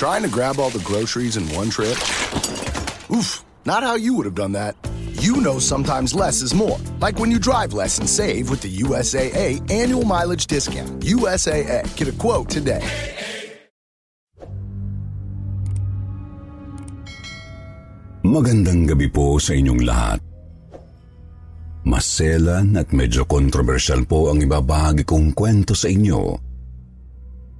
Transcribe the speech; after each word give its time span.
Trying 0.00 0.24
to 0.24 0.32
grab 0.32 0.56
all 0.56 0.72
the 0.72 0.80
groceries 0.80 1.36
in 1.36 1.44
one 1.52 1.68
trip? 1.68 1.92
Oof, 3.12 3.44
not 3.68 3.84
how 3.84 4.00
you 4.00 4.16
would 4.16 4.24
have 4.24 4.32
done 4.32 4.56
that. 4.56 4.72
You 5.20 5.44
know 5.44 5.60
sometimes 5.60 6.16
less 6.16 6.40
is 6.40 6.56
more. 6.56 6.80
Like 7.04 7.20
when 7.20 7.28
you 7.28 7.36
drive 7.36 7.76
less 7.76 8.00
and 8.00 8.08
save 8.08 8.48
with 8.48 8.64
the 8.64 8.72
USAA 8.80 9.60
annual 9.68 10.08
mileage 10.08 10.48
discount. 10.48 11.04
USAA, 11.04 11.84
get 12.00 12.08
a 12.08 12.16
quote 12.16 12.48
today. 12.48 12.80
Magandang 18.24 18.88
gabi 18.88 19.12
po 19.12 19.36
sa 19.36 19.52
inyong 19.52 19.84
lahat. 19.84 20.24
Maselan 21.84 22.72
at 22.80 22.88
medyo 22.96 23.28
kontrobersyal 23.28 24.08
po 24.08 24.32
ang 24.32 24.40
ibabahagi 24.40 25.04
kong 25.04 25.36
kwento 25.36 25.76
sa 25.76 25.92
inyo. 25.92 26.40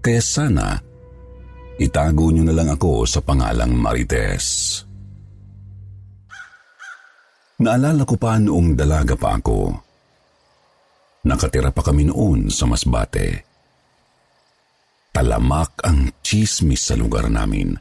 Kaya 0.01 0.25
sana, 0.25 0.89
itago 1.81 2.29
niyo 2.29 2.45
na 2.45 2.53
lang 2.53 2.69
ako 2.69 3.09
sa 3.09 3.25
pangalang 3.25 3.73
Marites. 3.73 4.79
Naalala 7.61 8.05
ko 8.05 8.21
pa 8.21 8.37
noong 8.37 8.77
dalaga 8.77 9.17
pa 9.17 9.37
ako. 9.37 9.73
Nakatira 11.25 11.73
pa 11.73 11.85
kami 11.85 12.09
noon 12.09 12.49
sa 12.49 12.65
Masbate. 12.69 13.45
Talamak 15.13 15.81
ang 15.85 16.09
chismis 16.25 16.89
sa 16.89 16.97
lugar 16.97 17.29
namin. 17.29 17.77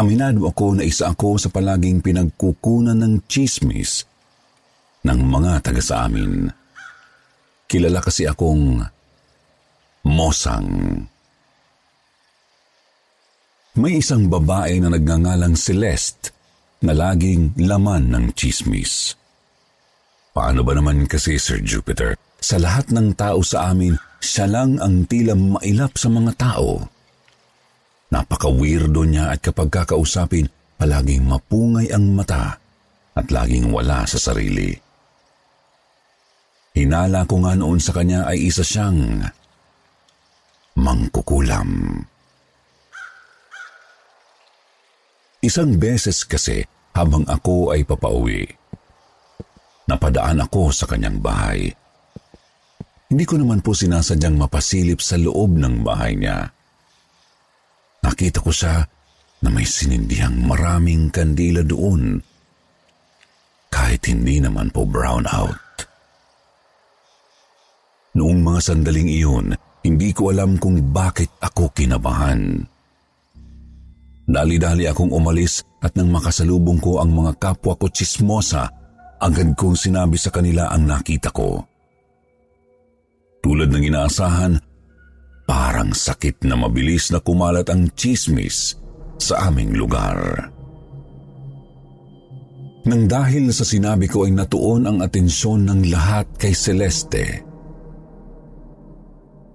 Aminado 0.00 0.48
ako 0.48 0.80
na 0.80 0.84
isa 0.88 1.12
ako 1.12 1.36
sa 1.36 1.52
palaging 1.52 2.00
pinagkukunan 2.00 2.96
ng 2.96 3.28
chismis 3.28 4.08
ng 5.04 5.20
mga 5.20 5.60
taga 5.60 5.82
sa 5.84 6.08
amin. 6.08 6.48
Kilala 7.68 8.00
kasi 8.00 8.24
akong 8.24 8.80
Mosang. 10.00 11.04
May 13.78 14.02
isang 14.02 14.26
babae 14.26 14.82
na 14.82 14.90
nagngangalang 14.90 15.54
Celeste 15.54 16.34
na 16.82 16.90
laging 16.90 17.54
laman 17.54 18.10
ng 18.10 18.24
chismis. 18.34 19.14
Paano 20.34 20.66
ba 20.66 20.74
naman 20.74 21.06
kasi, 21.06 21.38
Sir 21.38 21.62
Jupiter? 21.62 22.18
Sa 22.42 22.58
lahat 22.58 22.90
ng 22.90 23.14
tao 23.14 23.38
sa 23.46 23.70
amin, 23.70 23.94
siya 24.18 24.50
lang 24.50 24.82
ang 24.82 25.06
tila 25.06 25.38
mailap 25.38 25.94
sa 25.94 26.10
mga 26.10 26.32
tao. 26.34 26.82
Napaka-weirdo 28.10 29.06
niya 29.06 29.30
at 29.30 29.38
kapag 29.38 29.70
kakausapin, 29.70 30.50
palaging 30.74 31.30
mapungay 31.30 31.94
ang 31.94 32.10
mata 32.10 32.58
at 33.14 33.26
laging 33.30 33.70
wala 33.70 34.02
sa 34.02 34.18
sarili. 34.18 34.74
Hinala 36.74 37.22
ko 37.22 37.38
nga 37.46 37.54
noon 37.54 37.78
sa 37.78 37.94
kanya 37.94 38.26
ay 38.26 38.50
isa 38.50 38.66
siyang 38.66 39.22
mangkukulam. 40.74 42.02
Isang 45.40 45.80
beses 45.80 46.20
kasi 46.28 46.60
habang 46.92 47.24
ako 47.24 47.72
ay 47.72 47.80
papauwi, 47.88 48.44
napadaan 49.88 50.44
ako 50.44 50.68
sa 50.68 50.84
kanyang 50.84 51.16
bahay. 51.16 51.72
Hindi 53.08 53.24
ko 53.24 53.40
naman 53.40 53.64
po 53.64 53.72
sinasadyang 53.72 54.36
mapasilip 54.36 55.00
sa 55.00 55.16
loob 55.16 55.56
ng 55.56 55.80
bahay 55.80 56.12
niya. 56.12 56.44
Nakita 58.04 58.44
ko 58.44 58.52
siya 58.52 58.84
na 59.40 59.48
may 59.48 59.64
sinindihang 59.64 60.44
maraming 60.44 61.08
kandila 61.08 61.64
doon 61.64 62.20
kahit 63.72 64.04
hindi 64.12 64.44
naman 64.44 64.68
po 64.68 64.84
brown 64.84 65.24
out. 65.24 65.56
Noong 68.12 68.44
mga 68.44 68.60
sandaling 68.60 69.08
iyon, 69.08 69.56
hindi 69.80 70.12
ko 70.12 70.36
alam 70.36 70.60
kung 70.60 70.92
bakit 70.92 71.32
ako 71.40 71.72
kinabahan. 71.72 72.69
Dali-dali 74.26 74.84
akong 74.88 75.10
umalis 75.12 75.64
at 75.80 75.96
nang 75.96 76.12
makasalubong 76.12 76.80
ko 76.80 77.00
ang 77.00 77.12
mga 77.14 77.40
kapwa 77.40 77.74
ko 77.76 77.88
chismosa, 77.88 78.68
agad 79.20 79.52
kong 79.56 79.76
sinabi 79.76 80.16
sa 80.20 80.32
kanila 80.32 80.68
ang 80.72 80.88
nakita 80.88 81.32
ko. 81.32 81.60
Tulad 83.40 83.72
ng 83.72 83.84
inaasahan, 83.88 84.60
parang 85.48 85.90
sakit 85.96 86.44
na 86.44 86.54
mabilis 86.54 87.08
na 87.10 87.18
kumalat 87.18 87.66
ang 87.72 87.88
chismis 87.96 88.76
sa 89.16 89.48
aming 89.48 89.74
lugar. 89.76 90.48
Nang 92.88 93.04
dahil 93.04 93.52
sa 93.52 93.64
sinabi 93.64 94.08
ko 94.08 94.24
ay 94.24 94.32
natuon 94.32 94.88
ang 94.88 94.98
atensyon 95.04 95.68
ng 95.68 95.92
lahat 95.92 96.24
kay 96.40 96.56
Celeste. 96.56 97.44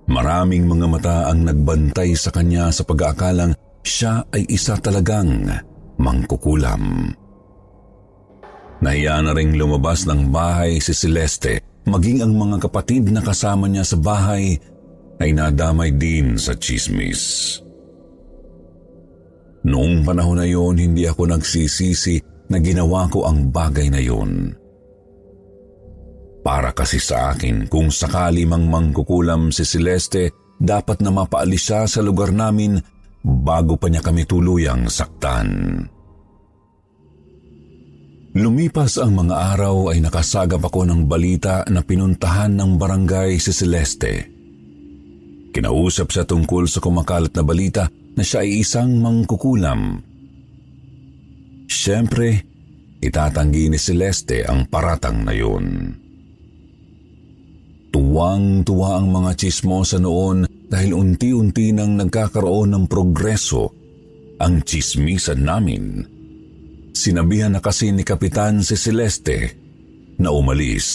Maraming 0.06 0.70
mga 0.70 0.86
mata 0.86 1.18
ang 1.34 1.42
nagbantay 1.42 2.14
sa 2.14 2.30
kanya 2.30 2.70
sa 2.70 2.86
pag-aakalang 2.86 3.58
siya 3.88 4.26
ay 4.34 4.44
isa 4.50 4.76
talagang 4.82 5.48
mangkukulam. 6.02 7.14
Nahiya 8.84 9.24
na 9.24 9.32
ring 9.32 9.56
lumabas 9.56 10.04
ng 10.04 10.30
bahay 10.30 10.84
si 10.84 10.92
Celeste, 10.92 11.64
maging 11.88 12.26
ang 12.26 12.36
mga 12.36 12.68
kapatid 12.68 13.08
na 13.10 13.24
kasama 13.24 13.72
niya 13.72 13.88
sa 13.88 13.98
bahay 13.98 14.60
ay 15.24 15.32
nadamay 15.32 15.96
din 15.96 16.36
sa 16.36 16.54
chismis. 16.60 17.56
Noong 19.66 20.06
panahon 20.06 20.38
na 20.38 20.46
yon, 20.46 20.78
hindi 20.78 21.10
ako 21.10 21.34
nagsisisi 21.34 22.22
na 22.52 22.62
ginawa 22.62 23.10
ko 23.10 23.26
ang 23.26 23.50
bagay 23.50 23.90
na 23.90 23.98
yon. 23.98 24.54
Para 26.46 26.70
kasi 26.78 27.02
sa 27.02 27.34
akin, 27.34 27.66
kung 27.66 27.90
sakali 27.90 28.46
mang 28.46 28.70
mangkukulam 28.70 29.50
si 29.50 29.66
Celeste, 29.66 30.30
dapat 30.62 31.02
na 31.02 31.10
mapaalis 31.10 31.64
siya 31.66 31.90
sa 31.90 32.06
lugar 32.06 32.30
namin 32.30 32.78
bago 33.26 33.74
pa 33.74 33.90
niya 33.90 34.06
kami 34.06 34.30
tuluyang 34.30 34.86
saktan. 34.86 35.82
Lumipas 38.36 39.00
ang 39.00 39.16
mga 39.16 39.56
araw 39.56 39.96
ay 39.96 40.04
nakasagap 40.04 40.60
ako 40.60 40.86
ng 40.86 41.08
balita 41.08 41.64
na 41.72 41.82
pinuntahan 41.82 42.54
ng 42.54 42.76
barangay 42.76 43.40
si 43.40 43.56
Celeste. 43.56 44.28
Kinausap 45.56 46.12
siya 46.12 46.28
tungkol 46.28 46.68
sa 46.68 46.84
kumakalat 46.84 47.32
na 47.32 47.44
balita 47.48 47.88
na 47.88 48.22
siya 48.22 48.44
ay 48.44 48.60
isang 48.60 49.00
mangkukulam. 49.00 50.04
Siyempre, 51.72 52.44
itatanggi 53.00 53.72
ni 53.72 53.80
Celeste 53.80 54.44
ang 54.44 54.68
paratang 54.68 55.24
na 55.24 55.32
yun. 55.32 55.96
Tuwang-tuwa 57.96 59.00
ang 59.00 59.08
mga 59.16 59.32
chismosa 59.40 59.96
noon 59.96 60.44
dahil 60.68 60.98
unti-unti 60.98 61.72
nang 61.72 61.98
nagkakaroon 62.00 62.74
ng 62.74 62.86
progreso 62.90 63.72
ang 64.42 64.62
chismisan 64.66 65.46
namin. 65.46 66.04
Sinabihan 66.96 67.54
na 67.56 67.62
kasi 67.64 67.92
ni 67.92 68.04
Kapitan 68.04 68.64
si 68.64 68.76
Celeste 68.76 69.54
na 70.20 70.32
umalis. 70.32 70.88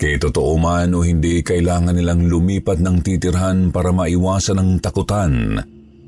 Kaya 0.00 0.16
totoo 0.16 0.56
man 0.56 0.96
o 0.96 1.04
hindi, 1.04 1.44
kailangan 1.44 1.92
nilang 1.92 2.24
lumipat 2.24 2.80
ng 2.80 3.04
titirhan 3.04 3.68
para 3.68 3.92
maiwasan 3.92 4.56
ang 4.56 4.70
takutan 4.80 5.60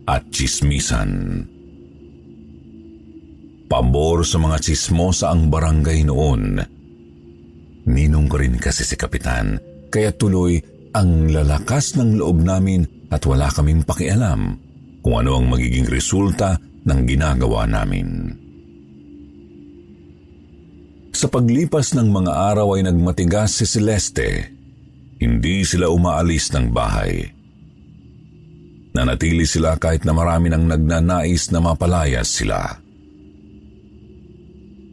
at 0.09 0.23
chismisan. 0.33 1.45
Pabor 3.69 4.25
sa 4.25 4.37
mga 4.41 4.57
chismosa 4.61 5.33
ang 5.33 5.49
barangay 5.49 6.05
noon 6.05 6.43
Ninong 7.83 8.31
ko 8.31 8.39
rin 8.39 8.55
kasi 8.63 8.87
si 8.87 8.95
Kapitan, 8.95 9.59
kaya 9.91 10.15
tuloy 10.15 10.55
ang 10.93 11.33
lalakas 11.33 11.97
ng 11.97 12.21
loob 12.21 12.45
namin 12.45 12.85
at 13.09 13.25
wala 13.25 13.49
kaming 13.49 13.85
pakialam 13.85 14.61
kung 15.01 15.15
ano 15.25 15.41
ang 15.41 15.49
magiging 15.49 15.89
resulta 15.89 16.61
ng 16.85 17.01
ginagawa 17.09 17.65
namin. 17.65 18.37
Sa 21.13 21.29
paglipas 21.29 21.93
ng 21.93 22.09
mga 22.09 22.33
araw 22.33 22.77
ay 22.77 22.89
nagmatigas 22.89 23.61
si 23.61 23.65
Celeste. 23.69 24.49
Hindi 25.23 25.63
sila 25.63 25.87
umaalis 25.87 26.51
ng 26.51 26.67
bahay. 26.75 27.23
Nanatili 28.93 29.47
sila 29.47 29.79
kahit 29.79 30.03
na 30.03 30.13
marami 30.13 30.51
nang 30.51 30.67
nagnanais 30.67 31.49
na 31.55 31.63
mapalayas 31.63 32.27
sila. 32.27 32.59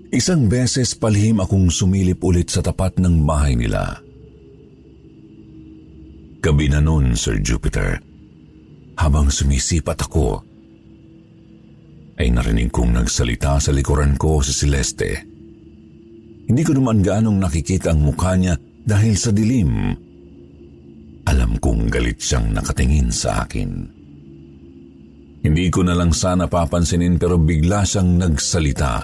Isang 0.10 0.46
beses 0.50 0.94
palihim 0.94 1.42
akong 1.42 1.74
sumilip 1.74 2.22
ulit 2.22 2.54
sa 2.54 2.62
tapat 2.62 2.98
ng 3.02 3.26
bahay 3.26 3.58
nila. 3.58 4.09
Gabi 6.40 6.72
na 6.72 6.80
noon, 6.80 7.20
Sir 7.20 7.44
Jupiter. 7.44 8.00
Habang 8.96 9.28
sumisipat 9.28 10.08
ako, 10.08 10.40
ay 12.16 12.32
narinig 12.32 12.72
kong 12.72 12.96
nagsalita 12.96 13.60
sa 13.60 13.72
likuran 13.76 14.16
ko 14.16 14.40
si 14.40 14.56
Celeste. 14.56 15.20
Hindi 16.48 16.64
ko 16.64 16.80
naman 16.80 17.04
gaanong 17.04 17.44
nakikita 17.44 17.92
ang 17.92 18.08
mukha 18.08 18.40
niya 18.40 18.56
dahil 18.88 19.20
sa 19.20 19.36
dilim. 19.36 19.92
Alam 21.28 21.60
kong 21.60 21.92
galit 21.92 22.24
siyang 22.24 22.56
nakatingin 22.56 23.12
sa 23.12 23.44
akin. 23.44 23.72
Hindi 25.44 25.66
ko 25.68 25.84
na 25.84 25.96
lang 25.96 26.16
sana 26.16 26.48
papansinin 26.48 27.20
pero 27.20 27.36
bigla 27.36 27.84
siyang 27.84 28.16
nagsalita. 28.16 29.04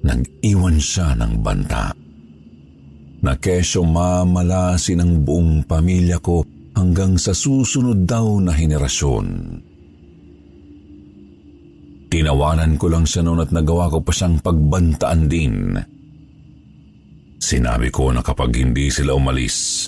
Nag-iwan 0.00 0.80
siya 0.80 1.12
ng 1.12 1.44
banta 1.44 1.92
na 3.20 3.36
kesyo 3.36 3.84
mamalasin 3.84 5.04
ang 5.04 5.12
buong 5.24 5.64
pamilya 5.68 6.20
ko 6.20 6.44
hanggang 6.76 7.20
sa 7.20 7.36
susunod 7.36 8.08
daw 8.08 8.40
na 8.40 8.52
henerasyon. 8.56 9.26
Tinawanan 12.10 12.74
ko 12.74 12.90
lang 12.90 13.06
siya 13.06 13.22
noon 13.22 13.46
at 13.46 13.54
nagawa 13.54 13.86
ko 13.86 14.02
pa 14.02 14.10
siyang 14.10 14.42
pagbantaan 14.42 15.22
din. 15.30 15.78
Sinabi 17.38 17.88
ko 17.94 18.10
na 18.10 18.20
kapag 18.20 18.50
hindi 18.58 18.90
sila 18.90 19.14
umalis, 19.14 19.86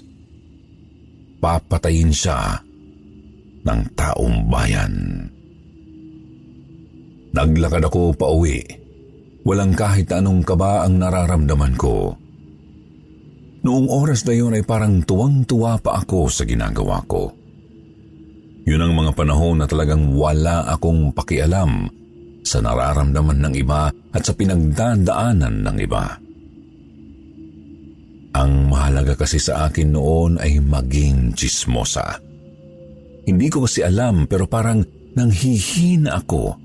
papatayin 1.43 2.14
siya 2.14 2.62
ng 3.67 3.81
taong 3.99 4.46
bayan. 4.46 4.94
Naglakad 7.32 7.90
ako 7.90 8.14
pa 8.14 8.29
uwi. 8.31 8.61
Walang 9.43 9.75
kahit 9.75 10.06
anong 10.14 10.46
kaba 10.46 10.87
ang 10.87 11.02
nararamdaman 11.02 11.75
ko. 11.75 12.14
Noong 13.62 13.87
oras 13.87 14.26
na 14.26 14.35
yun 14.35 14.59
ay 14.59 14.67
parang 14.67 15.06
tuwang-tuwa 15.06 15.79
pa 15.79 16.03
ako 16.03 16.26
sa 16.26 16.43
ginagawa 16.43 16.99
ko. 17.06 17.31
Yun 18.67 18.82
ang 18.82 18.94
mga 18.94 19.14
panahon 19.14 19.62
na 19.62 19.67
talagang 19.70 20.14
wala 20.14 20.67
akong 20.70 21.14
pakialam 21.14 21.87
sa 22.43 22.59
nararamdaman 22.59 23.38
ng 23.38 23.55
iba 23.59 23.91
at 23.91 24.23
sa 24.23 24.35
pinagdadaanan 24.35 25.62
ng 25.62 25.76
iba. 25.79 26.05
Ang 28.32 28.53
mahalaga 28.67 29.14
kasi 29.14 29.38
sa 29.38 29.70
akin 29.70 29.94
noon 29.94 30.43
ay 30.43 30.58
maging 30.58 31.37
chismosa. 31.38 32.19
Hindi 33.23 33.47
ko 33.47 33.67
kasi 33.67 33.87
alam 33.87 34.26
pero 34.26 34.50
parang 34.50 34.82
nanghihina 35.15 36.19
ako 36.19 36.58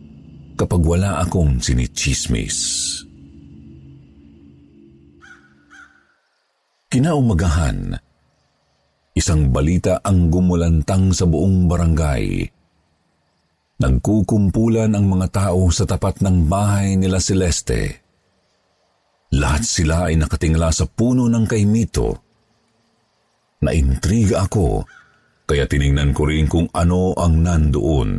kapag 0.58 0.82
wala 0.82 1.22
akong 1.22 1.62
sinichismis. 1.62 2.58
Kinaumagahan, 6.88 8.00
isang 9.12 9.52
balita 9.52 10.00
ang 10.08 10.32
gumulantang 10.32 11.12
sa 11.12 11.28
buong 11.28 11.68
barangay. 11.68 12.48
Nagkukumpulan 13.84 14.96
ang 14.96 15.04
mga 15.04 15.28
tao 15.36 15.68
sa 15.68 15.84
tapat 15.84 16.24
ng 16.24 16.48
bahay 16.48 16.96
nila 16.96 17.20
Celeste. 17.20 18.08
Lahat 19.36 19.68
sila 19.68 20.08
ay 20.08 20.16
nakatingala 20.16 20.72
sa 20.72 20.88
puno 20.88 21.28
ng 21.28 21.44
kaimito. 21.44 22.24
Naintriga 23.68 24.48
ako, 24.48 24.88
kaya 25.44 25.68
tiningnan 25.68 26.16
ko 26.16 26.24
rin 26.24 26.48
kung 26.48 26.72
ano 26.72 27.12
ang 27.20 27.44
nandoon. 27.44 28.12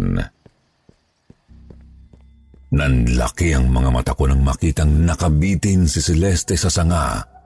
Nanlaki 2.69 3.57
ang 3.57 3.73
mga 3.73 3.89
mata 3.97 4.13
ko 4.13 4.29
nang 4.29 4.45
makitang 4.45 5.09
nakabitin 5.09 5.89
si 5.89 6.05
Celeste 6.05 6.53
sa 6.61 6.69
sanga 6.69 7.38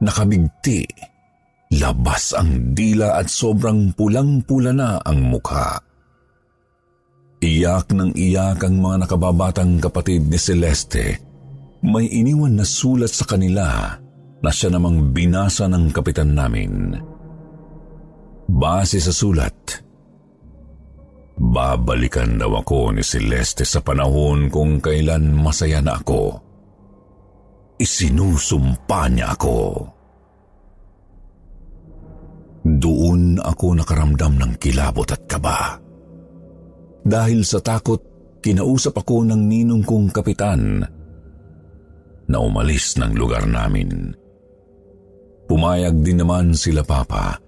nakabigti, 0.00 0.84
labas 1.76 2.32
ang 2.34 2.74
dila 2.74 3.20
at 3.20 3.28
sobrang 3.28 3.92
pulang-pula 3.94 4.72
na 4.72 4.98
ang 5.04 5.30
mukha. 5.30 5.78
Iyak 7.40 7.96
ng 7.96 8.12
iyak 8.16 8.60
ang 8.64 8.84
mga 8.84 9.06
nakababatang 9.06 9.80
kapatid 9.80 10.28
ni 10.28 10.36
Celeste. 10.36 11.16
May 11.80 12.04
iniwan 12.12 12.60
na 12.60 12.66
sulat 12.68 13.08
sa 13.08 13.24
kanila 13.24 13.96
na 14.44 14.50
siya 14.52 14.76
namang 14.76 15.16
binasa 15.16 15.64
ng 15.64 15.88
kapitan 15.88 16.36
namin. 16.36 16.92
Base 18.44 19.00
sa 19.00 19.14
sulat, 19.14 19.56
babalikan 21.40 22.36
daw 22.36 22.60
ako 22.60 22.92
ni 22.92 23.00
Celeste 23.00 23.64
sa 23.64 23.80
panahon 23.80 24.52
kung 24.52 24.84
kailan 24.84 25.32
masaya 25.32 25.80
na 25.80 25.96
ako 25.96 26.49
isinusumpa 27.80 29.08
niya 29.08 29.32
ako. 29.32 29.88
Doon 32.60 33.40
ako 33.40 33.66
nakaramdam 33.80 34.36
ng 34.36 34.52
kilabot 34.60 35.08
at 35.08 35.24
kaba. 35.24 35.80
Dahil 37.00 37.40
sa 37.40 37.64
takot, 37.64 38.04
kinausap 38.44 39.00
ako 39.00 39.24
ng 39.24 39.40
ninong 39.48 39.80
kong 39.80 40.12
kapitan 40.12 40.84
na 42.28 42.36
umalis 42.38 43.00
ng 43.00 43.16
lugar 43.16 43.48
namin. 43.48 44.12
Pumayag 45.48 46.04
din 46.04 46.20
naman 46.20 46.52
sila 46.52 46.84
papa 46.84 47.40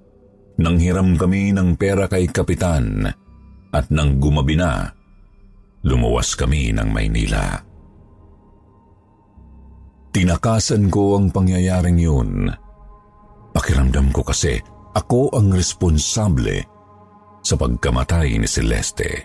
nang 0.58 0.80
hiram 0.80 1.14
kami 1.14 1.52
ng 1.52 1.76
pera 1.76 2.08
kay 2.08 2.28
kapitan 2.32 3.04
at 3.72 3.86
nang 3.88 4.20
gumabi 4.20 4.56
na, 4.56 4.90
lumuwas 5.84 6.34
kami 6.36 6.72
ng 6.76 6.88
Maynila. 6.92 7.71
Tinakasan 10.12 10.92
ko 10.92 11.16
ang 11.16 11.32
pangyayaring 11.32 11.96
yun. 11.96 12.52
Pakiramdam 13.56 14.12
ko 14.12 14.20
kasi 14.20 14.60
ako 14.92 15.32
ang 15.32 15.48
responsable 15.48 16.60
sa 17.40 17.56
pagkamatay 17.56 18.36
ni 18.36 18.44
Celeste. 18.44 19.24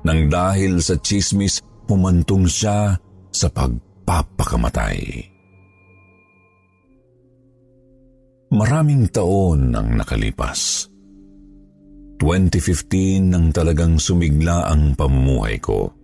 Nang 0.00 0.32
dahil 0.32 0.80
sa 0.80 0.96
chismis, 0.96 1.60
pumantong 1.84 2.48
siya 2.48 2.96
sa 3.28 3.48
pagpapakamatay. 3.52 5.28
Maraming 8.50 9.12
taon 9.12 9.76
ang 9.76 9.94
nakalipas. 9.94 10.88
2015 12.18 13.28
nang 13.28 13.52
talagang 13.52 14.00
sumigla 14.00 14.72
ang 14.72 14.96
pamumuhay 14.96 15.60
ko. 15.60 15.99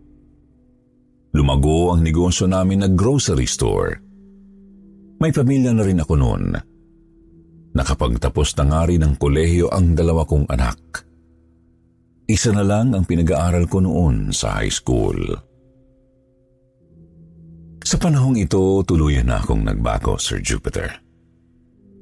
Lumago 1.36 1.92
ang 1.92 2.00
negosyo 2.00 2.48
namin 2.48 2.80
na 2.80 2.88
grocery 2.88 3.44
store. 3.44 4.00
May 5.20 5.36
pamilya 5.36 5.76
na 5.76 5.84
rin 5.84 6.00
ako 6.00 6.14
noon. 6.16 6.44
Nakapagtapos 7.76 8.56
na 8.56 8.64
nga 8.72 8.80
rin 8.88 9.04
ng 9.04 9.20
kolehiyo 9.20 9.68
ang 9.68 9.92
dalawa 9.92 10.24
kong 10.24 10.48
anak. 10.48 11.04
Isa 12.24 12.56
na 12.56 12.64
lang 12.64 12.96
ang 12.96 13.04
pinag-aaral 13.04 13.68
ko 13.68 13.84
noon 13.84 14.32
sa 14.32 14.64
high 14.64 14.72
school. 14.72 15.20
Sa 17.84 17.96
panahong 18.00 18.40
ito, 18.40 18.80
tuluyan 18.82 19.28
na 19.28 19.38
akong 19.38 19.60
nagbago, 19.60 20.16
Sir 20.16 20.40
Jupiter. 20.40 20.88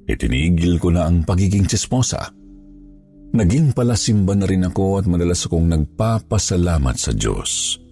Itinigil 0.06 0.78
ko 0.78 0.94
na 0.94 1.10
ang 1.10 1.26
pagiging 1.26 1.66
tsesposa. 1.66 2.30
Naging 3.34 3.74
palasimba 3.74 4.38
na 4.38 4.46
rin 4.46 4.62
ako 4.62 5.02
at 5.02 5.10
madalas 5.10 5.42
akong 5.44 5.66
nagpapasalamat 5.66 6.96
sa 6.96 7.10
Diyos. 7.10 7.82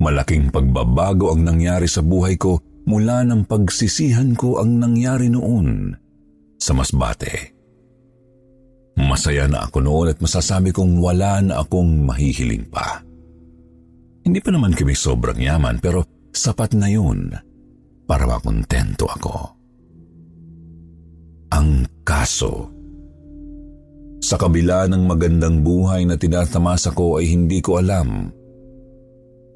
Malaking 0.00 0.48
pagbabago 0.48 1.36
ang 1.36 1.44
nangyari 1.44 1.84
sa 1.84 2.00
buhay 2.00 2.40
ko 2.40 2.56
mula 2.88 3.20
ng 3.28 3.44
pagsisihan 3.44 4.32
ko 4.32 4.56
ang 4.56 4.80
nangyari 4.80 5.28
noon 5.28 5.92
sa 6.56 6.72
Masbate. 6.72 7.52
Masaya 8.96 9.44
na 9.44 9.68
ako 9.68 9.78
noon 9.84 10.06
at 10.12 10.18
masasabi 10.24 10.72
kong 10.72 10.96
wala 11.00 11.44
na 11.44 11.60
akong 11.60 12.08
mahihiling 12.08 12.64
pa. 12.72 13.04
Hindi 14.24 14.40
pa 14.40 14.50
naman 14.52 14.72
kami 14.72 14.96
sobrang 14.96 15.40
yaman 15.40 15.80
pero 15.84 16.04
sapat 16.32 16.76
na 16.76 16.88
yun 16.88 17.32
para 18.08 18.24
makontento 18.24 19.04
ako. 19.04 19.36
Ang 21.50 21.84
kaso, 22.04 22.72
sa 24.20 24.36
kabila 24.36 24.88
ng 24.88 25.04
magandang 25.04 25.60
buhay 25.64 26.08
na 26.08 26.16
tinatamasa 26.16 26.92
ko 26.92 27.20
ay 27.20 27.32
hindi 27.32 27.58
ko 27.64 27.80
alam 27.80 28.28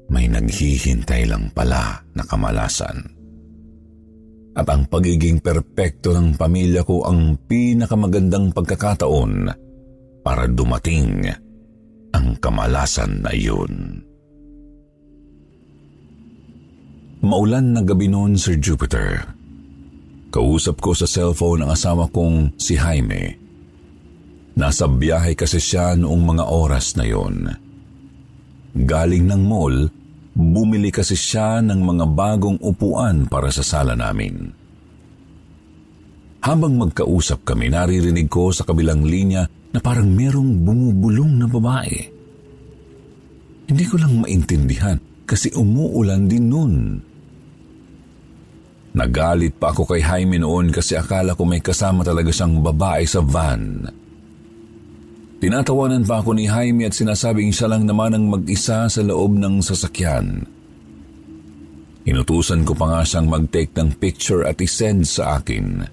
may 0.09 0.29
naghihintay 0.29 1.25
lang 1.25 1.49
pala 1.53 2.01
na 2.13 2.23
kamalasan. 2.25 3.01
At 4.55 4.71
ang 4.71 4.87
pagiging 4.87 5.43
perpekto 5.43 6.15
ng 6.15 6.39
pamilya 6.39 6.87
ko 6.87 7.03
ang 7.03 7.35
pinakamagandang 7.43 8.55
pagkakataon 8.55 9.51
para 10.23 10.47
dumating 10.47 11.27
ang 12.15 12.27
kamalasan 12.39 13.19
na 13.19 13.35
iyon. 13.35 13.99
Maulan 17.25 17.75
na 17.75 17.81
gabi 17.83 18.07
noon, 18.07 18.37
Sir 18.39 18.55
Jupiter. 18.61 19.27
Kausap 20.29 20.79
ko 20.79 20.93
sa 20.93 21.09
cellphone 21.09 21.65
ang 21.65 21.73
asawa 21.73 22.07
kong 22.13 22.55
si 22.55 22.77
Jaime. 22.77 23.35
Nasa 24.55 24.87
biyahe 24.87 25.35
kasi 25.35 25.59
siya 25.59 25.99
noong 25.99 26.23
mga 26.23 26.43
oras 26.47 26.95
na 26.95 27.03
yon. 27.03 27.64
Galing 28.75 29.31
ng 29.31 29.43
mall, 29.47 29.87
bumili 30.35 30.91
kasi 30.91 31.15
siya 31.15 31.63
ng 31.63 31.79
mga 31.79 32.05
bagong 32.11 32.59
upuan 32.59 33.23
para 33.31 33.47
sa 33.47 33.63
sala 33.63 33.95
namin. 33.95 34.51
Habang 36.43 36.75
magkausap 36.77 37.47
kami, 37.47 37.71
naririnig 37.71 38.27
ko 38.27 38.51
sa 38.51 38.67
kabilang 38.67 39.07
linya 39.07 39.47
na 39.47 39.79
parang 39.79 40.11
merong 40.11 40.61
bumubulong 40.61 41.39
na 41.39 41.47
babae. 41.47 41.99
Hindi 43.65 43.85
ko 43.87 43.95
lang 43.97 44.21
maintindihan 44.21 44.99
kasi 45.25 45.49
umuulan 45.55 46.29
din 46.29 46.45
nun. 46.51 46.75
Nagalit 48.95 49.57
pa 49.57 49.73
ako 49.73 49.89
kay 49.89 50.05
Jaime 50.05 50.37
noon 50.37 50.69
kasi 50.69 50.95
akala 50.95 51.33
ko 51.33 51.43
may 51.43 51.59
kasama 51.59 52.05
talaga 52.05 52.29
siyang 52.29 52.61
babae 52.61 53.03
sa 53.03 53.19
van. 53.25 53.89
Tinatawanan 55.45 56.09
pa 56.09 56.25
ako 56.25 56.33
ni 56.33 56.49
Jaime 56.49 56.89
at 56.89 56.97
sinasabing 56.97 57.53
siya 57.53 57.69
lang 57.69 57.85
naman 57.85 58.17
ang 58.17 58.25
mag-isa 58.33 58.89
sa 58.89 59.01
loob 59.05 59.37
ng 59.37 59.61
sasakyan. 59.61 60.41
Inutusan 62.01 62.65
ko 62.65 62.73
pa 62.73 62.89
nga 62.89 63.01
siyang 63.05 63.29
mag-take 63.29 63.69
ng 63.77 63.93
picture 64.01 64.41
at 64.41 64.57
isend 64.57 65.05
sa 65.05 65.37
akin. 65.37 65.85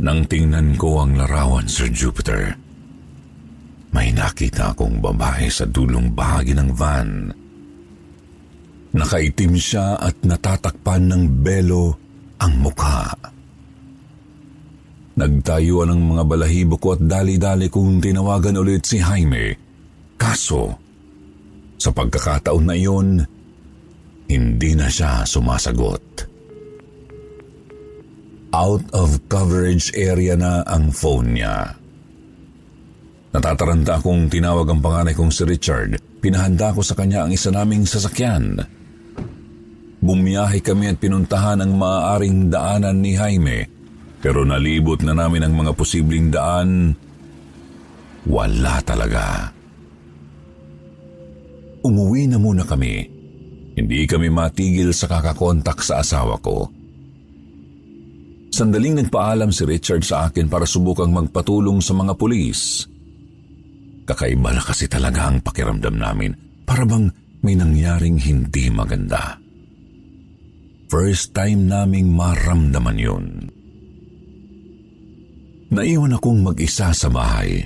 Nang 0.00 0.24
tingnan 0.24 0.80
ko 0.80 1.04
ang 1.04 1.20
larawan, 1.20 1.68
Sir 1.68 1.92
Jupiter, 1.92 2.56
may 3.92 4.16
nakita 4.16 4.72
akong 4.72 5.04
babae 5.04 5.52
sa 5.52 5.68
dulong 5.68 6.16
bahagi 6.16 6.56
ng 6.56 6.72
van. 6.72 7.28
Nakaitim 8.96 9.60
siya 9.60 10.00
at 10.00 10.16
natatakpan 10.24 11.04
ng 11.04 11.44
belo 11.44 12.00
ang 12.40 12.64
mukha. 12.64 13.12
Nagtayuan 15.18 15.90
ang 15.90 16.02
mga 16.14 16.22
balahibo 16.22 16.78
ko 16.78 16.94
at 16.94 17.02
dali-dali 17.02 17.66
kong 17.66 17.98
tinawagan 17.98 18.54
ulit 18.54 18.86
si 18.86 19.02
Jaime. 19.02 19.58
Kaso, 20.14 20.78
sa 21.74 21.90
pagkakataon 21.90 22.64
na 22.64 22.74
iyon, 22.78 23.18
hindi 24.30 24.70
na 24.78 24.86
siya 24.86 25.26
sumasagot 25.26 26.28
out 28.52 28.84
of 28.96 29.20
coverage 29.28 29.92
area 29.92 30.36
na 30.36 30.64
ang 30.64 30.88
phone 30.92 31.36
niya. 31.36 31.76
Natataranta 33.28 34.00
akong 34.00 34.32
tinawag 34.32 34.66
ang 34.72 34.80
panganay 34.80 35.12
kong 35.12 35.28
si 35.28 35.44
Richard. 35.44 36.00
Pinahanda 36.18 36.72
ko 36.72 36.80
sa 36.80 36.96
kanya 36.96 37.28
ang 37.28 37.30
isa 37.30 37.52
naming 37.52 37.84
sasakyan. 37.84 38.56
Bumiyahe 40.00 40.64
kami 40.64 40.88
at 40.88 40.98
pinuntahan 40.98 41.60
ang 41.60 41.76
maaaring 41.76 42.48
daanan 42.48 42.98
ni 43.04 43.14
Jaime. 43.14 43.77
Pero 44.18 44.42
nalibot 44.42 44.98
na 45.06 45.14
namin 45.14 45.46
ang 45.46 45.54
mga 45.54 45.72
posibleng 45.78 46.28
daan. 46.30 46.94
Wala 48.26 48.82
talaga. 48.82 49.54
Umuwi 51.86 52.26
na 52.26 52.36
muna 52.36 52.66
kami. 52.66 53.06
Hindi 53.78 54.00
kami 54.10 54.26
matigil 54.26 54.90
sa 54.90 55.06
kakakontak 55.06 55.78
sa 55.86 56.02
asawa 56.02 56.34
ko. 56.42 56.66
Sandaling 58.50 58.98
nagpaalam 58.98 59.54
si 59.54 59.62
Richard 59.62 60.02
sa 60.02 60.26
akin 60.26 60.50
para 60.50 60.66
subukang 60.66 61.14
magpatulong 61.14 61.78
sa 61.78 61.94
mga 61.94 62.18
pulis. 62.18 62.90
Kakaiba 64.02 64.50
na 64.50 64.62
kasi 64.64 64.90
talaga 64.90 65.30
ang 65.30 65.38
pakiramdam 65.44 65.94
namin 65.94 66.34
para 66.66 66.82
bang 66.82 67.06
may 67.44 67.54
nangyaring 67.54 68.18
hindi 68.18 68.66
maganda. 68.66 69.38
First 70.90 71.36
time 71.36 71.70
naming 71.70 72.10
maramdaman 72.10 72.98
yun. 72.98 73.26
Naiwan 75.68 76.16
akong 76.16 76.40
mag-isa 76.40 76.88
sa 76.96 77.08
bahay. 77.12 77.60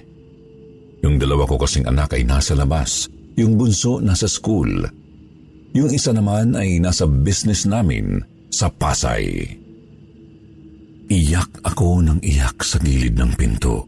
Yung 1.07 1.23
dalawa 1.23 1.47
ko 1.47 1.55
kasing 1.59 1.87
anak 1.87 2.19
ay 2.19 2.27
nasa 2.27 2.59
labas, 2.59 3.07
yung 3.39 3.55
bunso 3.55 4.03
nasa 4.03 4.27
school. 4.27 4.83
Yung 5.73 5.91
isa 5.91 6.11
naman 6.11 6.59
ay 6.59 6.83
nasa 6.83 7.07
business 7.07 7.63
namin 7.63 8.19
sa 8.51 8.69
Pasay. 8.69 9.47
Iyak 11.09 11.63
ako 11.63 12.03
ng 12.03 12.19
iyak 12.27 12.59
sa 12.67 12.83
gilid 12.83 13.15
ng 13.19 13.33
pinto. 13.39 13.87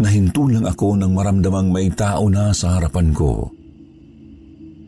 Nahinto 0.00 0.48
lang 0.48 0.64
ako 0.64 0.96
nang 0.96 1.12
maramdamang 1.12 1.68
may 1.68 1.92
tao 1.92 2.32
na 2.32 2.56
sa 2.56 2.80
harapan 2.80 3.12
ko. 3.12 3.52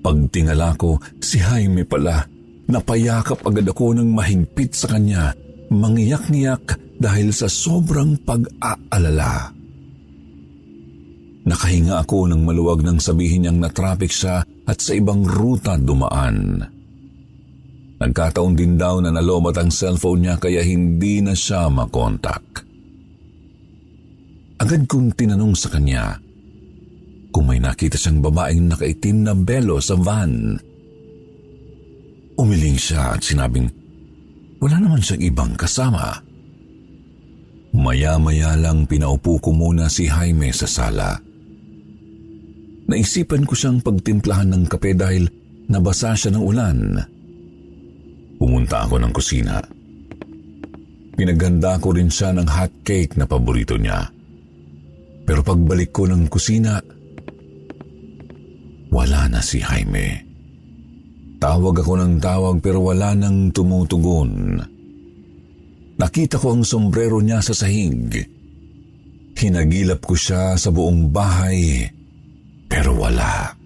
Pagtingala 0.00 0.74
ko, 0.80 0.96
si 1.20 1.38
Jaime 1.38 1.84
pala. 1.84 2.24
Napayakap 2.72 3.44
agad 3.44 3.68
ako 3.68 3.92
ng 4.00 4.08
mahigpit 4.16 4.72
sa 4.72 4.96
kanya, 4.96 5.36
mangiyak-ngiyak 5.72 6.78
dahil 7.00 7.32
sa 7.34 7.48
sobrang 7.48 8.20
pag-aalala. 8.22 9.50
Nakahinga 11.42 11.98
ako 12.06 12.30
ng 12.30 12.46
maluwag 12.46 12.86
nang 12.86 13.02
sabihin 13.02 13.48
niyang 13.48 13.58
na-traffic 13.58 14.14
siya 14.14 14.46
at 14.46 14.78
sa 14.78 14.94
ibang 14.94 15.26
ruta 15.26 15.74
dumaan. 15.74 16.62
Nagkataon 17.98 18.54
din 18.54 18.78
daw 18.78 19.02
na 19.02 19.10
nalobat 19.10 19.58
ang 19.58 19.70
cellphone 19.74 20.26
niya 20.26 20.38
kaya 20.38 20.62
hindi 20.62 21.18
na 21.18 21.34
siya 21.34 21.66
makontak. 21.66 22.62
Agad 24.62 24.86
kong 24.86 25.18
tinanong 25.18 25.54
sa 25.58 25.74
kanya 25.74 26.14
kung 27.34 27.50
may 27.50 27.58
nakita 27.58 27.98
siyang 27.98 28.22
babaeng 28.22 28.70
nakaitim 28.70 29.26
na 29.26 29.34
belo 29.34 29.82
sa 29.82 29.98
van. 29.98 30.54
Umiling 32.38 32.78
siya 32.78 33.18
at 33.18 33.26
sinabing 33.26 33.66
wala 34.62 34.78
naman 34.78 35.02
siyang 35.02 35.26
ibang 35.26 35.52
kasama. 35.58 36.22
Maya-maya 37.74 38.54
lang 38.54 38.86
pinaupo 38.86 39.42
ko 39.42 39.50
muna 39.50 39.90
si 39.90 40.06
Jaime 40.06 40.54
sa 40.54 40.70
sala. 40.70 41.18
Naisipan 42.86 43.42
ko 43.42 43.58
siyang 43.58 43.82
pagtimplahan 43.82 44.54
ng 44.54 44.64
kape 44.70 44.94
dahil 44.94 45.26
nabasa 45.66 46.14
siya 46.14 46.30
ng 46.38 46.44
ulan. 46.44 46.78
Pumunta 48.38 48.86
ako 48.86 49.02
ng 49.02 49.12
kusina. 49.14 49.58
Pinaghanda 51.18 51.82
ko 51.82 51.90
rin 51.90 52.12
siya 52.12 52.30
ng 52.30 52.46
hot 52.46 52.86
cake 52.86 53.18
na 53.18 53.26
paborito 53.26 53.74
niya. 53.74 54.06
Pero 55.26 55.40
pagbalik 55.42 55.90
ko 55.90 56.06
ng 56.06 56.26
kusina, 56.30 56.78
wala 58.92 59.20
na 59.26 59.40
si 59.42 59.58
Jaime. 59.62 60.31
Tawag 61.42 61.82
ako 61.82 61.98
ng 61.98 62.14
tawag 62.22 62.62
pero 62.62 62.86
wala 62.86 63.18
nang 63.18 63.50
tumutugon. 63.50 64.62
Nakita 65.98 66.38
ko 66.38 66.54
ang 66.54 66.62
sombrero 66.62 67.18
niya 67.18 67.42
sa 67.42 67.50
sahig. 67.50 68.14
Hinagilap 69.34 70.06
ko 70.06 70.14
siya 70.14 70.54
sa 70.54 70.70
buong 70.70 71.10
bahay 71.10 71.82
pero 72.70 72.94
wala. 72.94 73.58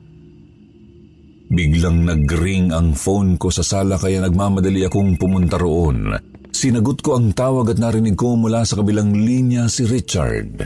Biglang 1.53 2.09
nagring 2.09 2.73
ang 2.73 2.97
phone 2.97 3.37
ko 3.37 3.53
sa 3.53 3.61
sala 3.61 4.01
kaya 4.01 4.25
nagmamadali 4.25 4.81
akong 4.89 5.21
pumunta 5.21 5.61
roon. 5.61 6.17
Sinagot 6.57 7.05
ko 7.05 7.21
ang 7.21 7.37
tawag 7.37 7.77
at 7.77 7.79
narinig 7.79 8.17
ko 8.17 8.41
mula 8.41 8.65
sa 8.65 8.81
kabilang 8.81 9.13
linya 9.13 9.69
si 9.69 9.85
Richard. 9.85 10.65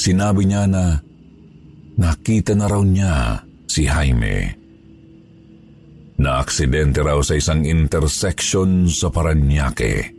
Sinabi 0.00 0.48
niya 0.48 0.64
na 0.64 0.96
nakita 2.00 2.56
na 2.56 2.64
raw 2.64 2.80
niya 2.80 3.44
si 3.68 3.84
Jaime. 3.84 4.59
Naaksidente 6.20 7.00
raw 7.00 7.16
sa 7.24 7.40
isang 7.40 7.64
intersection 7.64 8.84
sa 8.92 9.08
Paranaque. 9.08 10.12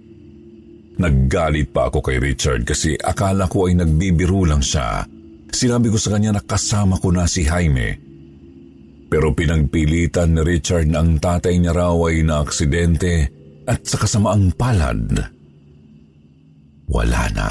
Naggalit 0.98 1.70
pa 1.70 1.94
ako 1.94 2.02
kay 2.02 2.18
Richard 2.18 2.66
kasi 2.66 2.98
akala 2.98 3.46
ko 3.46 3.70
ay 3.70 3.78
nagbibiro 3.78 4.50
lang 4.50 4.66
siya. 4.66 5.06
Sinabi 5.54 5.94
ko 5.94 6.02
sa 6.02 6.18
kanya 6.18 6.36
na 6.36 6.42
kasama 6.42 6.98
ko 6.98 7.14
na 7.14 7.30
si 7.30 7.46
Jaime 7.46 8.12
pero 9.12 9.36
pinagpilitan 9.36 10.40
ni 10.40 10.42
Richard 10.48 10.88
na 10.88 11.04
ang 11.04 11.20
tatay 11.20 11.60
niya 11.60 11.76
raw 11.76 12.00
ay 12.08 12.24
naaksidente 12.24 13.28
at 13.68 13.84
sa 13.84 14.00
kasamaang 14.00 14.56
palad, 14.56 15.04
wala 16.88 17.24
na. 17.36 17.50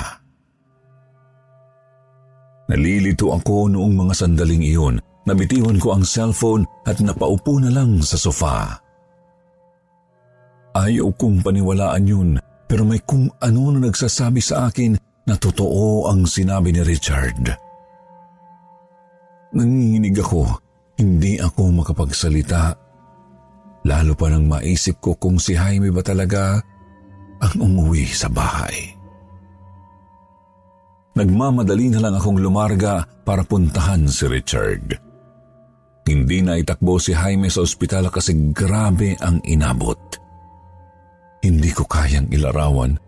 Nalilito 2.72 3.36
ako 3.36 3.68
noong 3.76 3.92
mga 3.92 4.14
sandaling 4.16 4.64
iyon. 4.64 4.96
Nabitiwan 5.28 5.76
ko 5.76 5.92
ang 5.96 6.04
cellphone 6.04 6.64
at 6.88 6.96
napaupo 7.04 7.60
na 7.60 7.68
lang 7.68 8.00
sa 8.00 8.16
sofa. 8.16 8.80
Ayaw 10.72 11.12
kong 11.18 11.44
paniwalaan 11.44 12.06
yun 12.06 12.30
pero 12.70 12.86
may 12.86 13.02
kung 13.02 13.26
ano 13.42 13.74
na 13.74 13.90
nagsasabi 13.90 14.38
sa 14.38 14.70
akin 14.70 14.94
na 15.26 15.34
totoo 15.34 16.06
ang 16.06 16.24
sinabi 16.24 16.70
ni 16.70 16.80
Richard. 16.86 17.42
Nanginginig 19.50 20.14
ako 20.22 20.46
hindi 21.00 21.42
ako 21.42 21.82
makapagsalita. 21.82 22.76
Lalo 23.88 24.12
pa 24.14 24.30
nang 24.30 24.46
maisip 24.46 25.02
ko 25.02 25.18
kung 25.18 25.40
si 25.42 25.56
Jaime 25.58 25.90
ba 25.90 26.04
talaga 26.04 26.60
ang 27.40 27.54
umuwi 27.58 28.06
sa 28.06 28.28
bahay. 28.30 28.94
Nagmamadali 31.16 31.90
na 31.90 31.98
lang 31.98 32.14
akong 32.14 32.38
lumarga 32.38 33.02
para 33.26 33.42
puntahan 33.42 34.06
si 34.06 34.30
Richard. 34.30 35.09
Hindi 36.08 36.42
na 36.42 36.56
itakbo 36.56 36.96
si 36.96 37.12
Jaime 37.12 37.52
sa 37.52 37.62
ospital 37.62 38.10
kasi 38.10 38.52
grabe 38.52 39.14
ang 39.20 39.38
inabot. 39.44 39.98
Hindi 41.40 41.70
ko 41.72 41.88
kayang 41.88 42.28
ilarawan 42.32 43.00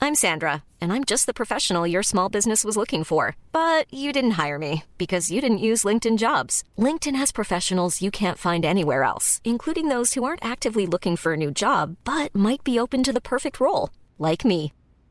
I'm 0.00 0.14
Sandra, 0.14 0.62
and 0.80 0.92
I'm 0.92 1.04
just 1.04 1.26
the 1.26 1.34
professional 1.34 1.86
your 1.86 2.02
small 2.02 2.28
business 2.28 2.62
was 2.62 2.76
looking 2.76 3.04
for. 3.04 3.36
But 3.52 3.92
you 3.92 4.12
didn't 4.12 4.32
hire 4.32 4.58
me 4.58 4.84
because 4.98 5.30
you 5.30 5.40
didn't 5.40 5.58
use 5.58 5.82
LinkedIn 5.84 6.18
jobs. 6.18 6.62
LinkedIn 6.78 7.16
has 7.16 7.32
professionals 7.32 8.02
you 8.02 8.10
can't 8.10 8.38
find 8.38 8.64
anywhere 8.64 9.02
else, 9.02 9.40
including 9.44 9.88
those 9.88 10.14
who 10.14 10.24
aren't 10.24 10.44
actively 10.44 10.86
looking 10.86 11.16
for 11.16 11.32
a 11.32 11.36
new 11.36 11.50
job 11.50 11.96
but 12.04 12.34
might 12.34 12.62
be 12.62 12.78
open 12.78 13.02
to 13.02 13.12
the 13.12 13.20
perfect 13.20 13.58
role, 13.60 13.90
like 14.18 14.44
me. 14.44 14.72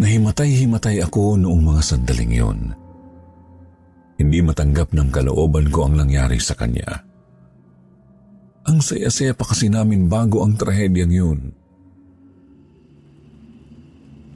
Nahimatay-himatay 0.00 1.04
ako 1.04 1.36
noong 1.36 1.60
mga 1.60 1.82
sandaling 1.84 2.32
yun. 2.32 2.58
Hindi 4.16 4.40
matanggap 4.40 4.96
ng 4.96 5.12
kalooban 5.12 5.68
ko 5.68 5.88
ang 5.88 6.00
nangyari 6.00 6.40
sa 6.40 6.56
kanya. 6.56 7.04
Ang 8.64 8.80
saya-saya 8.80 9.36
pa 9.36 9.44
kasi 9.44 9.68
namin 9.68 10.08
bago 10.08 10.40
ang 10.40 10.56
trahedyang 10.56 11.12
yun. 11.12 11.40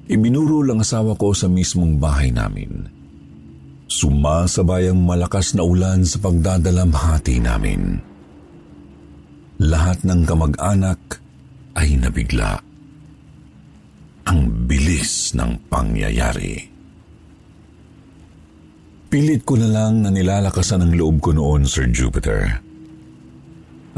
Ibinuro 0.04 0.60
lang 0.68 0.84
asawa 0.84 1.16
ko 1.16 1.32
sa 1.32 1.48
mismong 1.48 1.96
bahay 1.96 2.28
namin. 2.28 2.84
Sumasabay 3.88 4.92
ang 4.92 5.00
malakas 5.00 5.56
na 5.56 5.64
ulan 5.64 6.04
sa 6.04 6.20
pagdadalamhati 6.20 7.40
namin. 7.40 8.04
Lahat 9.64 9.96
ng 10.04 10.28
kamag-anak 10.28 11.00
ay 11.80 11.96
nabigla. 11.96 12.60
Ang 14.24 14.63
bilis 15.04 15.36
ng 15.36 15.68
pangyayari. 15.68 16.64
Pilit 19.12 19.44
ko 19.44 19.60
na 19.60 19.68
lang 19.68 20.00
na 20.00 20.08
nilalakasan 20.08 20.80
ang 20.80 20.96
loob 20.96 21.20
ko 21.20 21.36
noon, 21.36 21.68
Sir 21.68 21.92
Jupiter. 21.92 22.48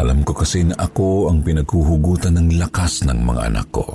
Alam 0.03 0.27
ko 0.27 0.35
kasi 0.35 0.67
na 0.67 0.75
ako 0.75 1.31
ang 1.31 1.47
pinaghuhugutan 1.47 2.35
ng 2.35 2.59
lakas 2.59 3.07
ng 3.07 3.23
mga 3.23 3.55
anak 3.55 3.69
ko. 3.71 3.87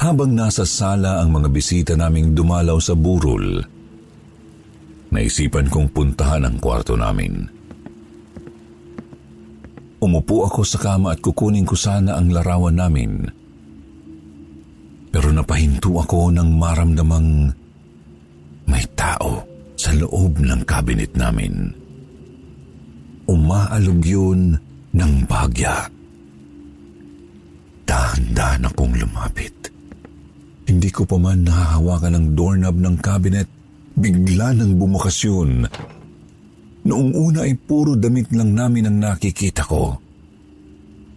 Habang 0.00 0.32
nasa 0.32 0.64
sala 0.64 1.20
ang 1.20 1.28
mga 1.28 1.48
bisita 1.52 1.92
naming 1.92 2.32
dumalaw 2.32 2.80
sa 2.80 2.96
burol, 2.96 3.60
naisipan 5.12 5.68
kong 5.68 5.92
puntahan 5.92 6.48
ang 6.48 6.56
kwarto 6.56 6.96
namin. 6.96 7.44
Umupo 10.00 10.48
ako 10.48 10.64
sa 10.64 10.80
kama 10.80 11.12
at 11.12 11.20
kukunin 11.20 11.68
ko 11.68 11.76
sana 11.76 12.16
ang 12.16 12.32
larawan 12.32 12.80
namin. 12.80 13.44
Pero 15.16 15.32
napahinto 15.32 15.96
ako 15.96 16.28
nang 16.28 16.60
maramdamang 16.60 17.48
may 18.68 18.84
tao 18.92 19.48
sa 19.72 19.96
loob 19.96 20.44
ng 20.44 20.60
kabinet 20.68 21.16
namin. 21.16 21.72
Umaalog 23.24 24.04
yun 24.04 24.60
ng 24.92 25.12
bagya. 25.24 25.88
Dahan-dahan 27.88 28.68
akong 28.68 28.92
lumapit. 28.92 29.56
Hindi 30.68 30.92
ko 30.92 31.08
pa 31.08 31.16
man 31.16 31.48
nahahawakan 31.48 32.12
ng 32.12 32.26
doorknob 32.36 32.76
ng 32.76 32.96
kabinet, 33.00 33.48
bigla 33.96 34.52
nang 34.52 34.76
bumukas 34.76 35.16
yun. 35.24 35.64
Noong 36.84 37.16
una 37.16 37.48
ay 37.48 37.56
puro 37.56 37.96
damit 37.96 38.28
lang 38.36 38.52
namin 38.52 38.92
ang 38.92 39.00
nakikita 39.00 39.64
ko. 39.64 39.96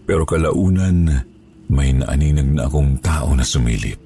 Pero 0.08 0.24
kalaunan, 0.24 1.29
may 1.70 1.94
naaninag 1.94 2.50
na 2.50 2.66
akong 2.66 2.98
tao 3.00 3.38
na 3.38 3.46
sumilip. 3.46 4.02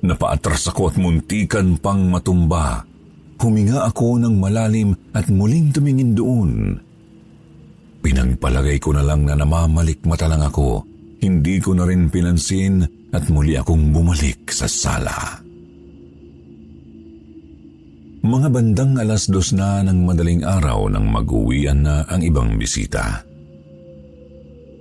Napaatras 0.00 0.66
ako 0.72 0.90
at 0.90 0.96
muntikan 0.98 1.78
pang 1.78 2.10
matumba. 2.10 2.82
Huminga 3.40 3.88
ako 3.88 4.20
ng 4.20 4.34
malalim 4.36 4.92
at 5.16 5.30
muling 5.32 5.72
tumingin 5.72 6.12
doon. 6.12 6.76
Pinagpalagay 8.00 8.80
ko 8.80 8.96
na 8.96 9.04
lang 9.04 9.28
na 9.28 9.36
namamalikmata 9.36 10.24
lang 10.28 10.40
ako. 10.44 10.84
Hindi 11.20 11.60
ko 11.60 11.76
na 11.76 11.84
rin 11.84 12.08
pinansin 12.08 12.80
at 13.12 13.28
muli 13.28 13.60
akong 13.60 13.92
bumalik 13.92 14.48
sa 14.48 14.64
sala. 14.64 15.44
Mga 18.20 18.48
bandang 18.52 19.00
alas 19.00 19.28
dos 19.28 19.52
na 19.56 19.80
ng 19.84 20.04
madaling 20.04 20.44
araw 20.44 20.92
nang 20.92 21.08
mag-uwian 21.08 21.84
na 21.84 22.04
ang 22.08 22.20
ibang 22.20 22.56
bisita. 22.56 23.29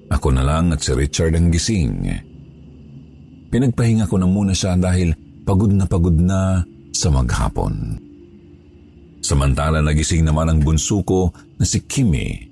Ako 0.10 0.34
na 0.34 0.41
lang 0.41 0.74
at 0.74 0.82
si 0.82 0.91
Richard 0.98 1.38
ang 1.38 1.54
gising. 1.54 2.10
Pinagpahinga 3.50 4.10
ko 4.10 4.17
na 4.17 4.26
muna 4.26 4.54
siya 4.54 4.74
dahil 4.78 5.13
pagod 5.45 5.74
na 5.74 5.86
pagod 5.86 6.17
na 6.17 6.62
sa 6.93 7.13
maghapon. 7.13 7.98
Samantala 9.22 9.86
nagising 9.86 10.26
naman 10.26 10.50
ang 10.50 10.60
bunso 10.62 11.06
ko 11.06 11.30
na 11.58 11.65
si 11.65 11.86
Kimi. 11.86 12.50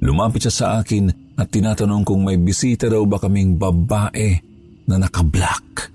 Lumapit 0.00 0.48
siya 0.48 0.54
sa 0.54 0.66
akin 0.80 1.36
at 1.36 1.52
tinatanong 1.52 2.04
kung 2.04 2.24
may 2.24 2.40
bisita 2.40 2.88
daw 2.88 3.04
ba 3.04 3.20
kaming 3.20 3.60
babae 3.60 4.40
na 4.88 4.96
naka-black. 4.96 5.92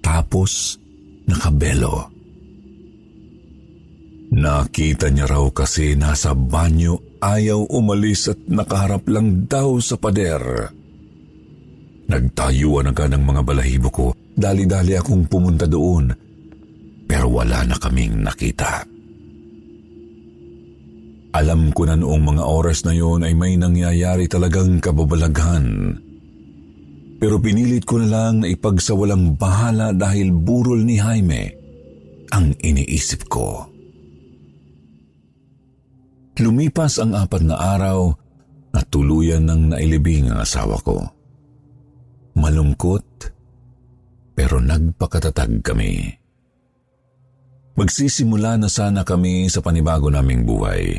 Tapos 0.00 0.80
nakabelo. 1.28 2.08
Nakita 4.32 5.12
niya 5.12 5.28
raw 5.28 5.44
kasi 5.52 5.92
nasa 5.92 6.32
banyo 6.32 7.11
ayaw 7.22 7.70
umalis 7.70 8.34
at 8.34 8.38
nakaharap 8.50 9.06
lang 9.06 9.46
daw 9.46 9.78
sa 9.78 9.94
pader. 9.94 10.74
Nagtayuan 12.10 12.90
agad 12.90 13.14
ang 13.14 13.24
mga 13.24 13.40
balahibo 13.46 13.88
ko. 13.88 14.06
Dali-dali 14.34 14.98
akong 14.98 15.30
pumunta 15.30 15.70
doon. 15.70 16.10
Pero 17.06 17.26
wala 17.30 17.62
na 17.62 17.78
kaming 17.78 18.20
nakita. 18.26 18.84
Alam 21.32 21.72
ko 21.72 21.88
na 21.88 21.96
noong 21.96 22.36
mga 22.36 22.44
oras 22.44 22.84
na 22.84 22.92
yon 22.92 23.24
ay 23.24 23.32
may 23.32 23.56
nangyayari 23.56 24.28
talagang 24.28 24.82
kababalaghan. 24.84 25.96
Pero 27.16 27.40
pinilit 27.40 27.88
ko 27.88 28.02
na 28.02 28.08
lang 28.10 28.44
na 28.44 28.52
ipagsawalang 28.52 29.40
bahala 29.40 29.96
dahil 29.96 30.28
burol 30.34 30.84
ni 30.84 31.00
Jaime 31.00 31.56
ang 32.28 32.52
iniisip 32.60 33.32
ko. 33.32 33.71
Lumipas 36.40 36.96
ang 36.96 37.12
apat 37.12 37.44
na 37.44 37.60
araw 37.60 38.08
at 38.72 38.88
tuluyan 38.88 39.44
ng 39.44 39.76
nailibing 39.76 40.32
ang 40.32 40.40
asawa 40.40 40.80
ko. 40.80 41.04
Malungkot, 42.32 43.04
pero 44.32 44.56
nagpakatatag 44.56 45.60
kami. 45.60 46.08
Magsisimula 47.76 48.60
na 48.60 48.68
sana 48.68 49.04
kami 49.04 49.48
sa 49.48 49.60
panibago 49.60 50.08
naming 50.08 50.44
buhay. 50.44 50.96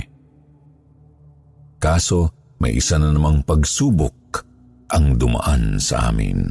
Kaso 1.81 2.33
may 2.61 2.77
isa 2.77 2.97
na 3.01 3.09
namang 3.09 3.45
pagsubok 3.45 4.45
ang 4.89 5.17
dumaan 5.17 5.81
sa 5.81 6.13
amin. 6.13 6.49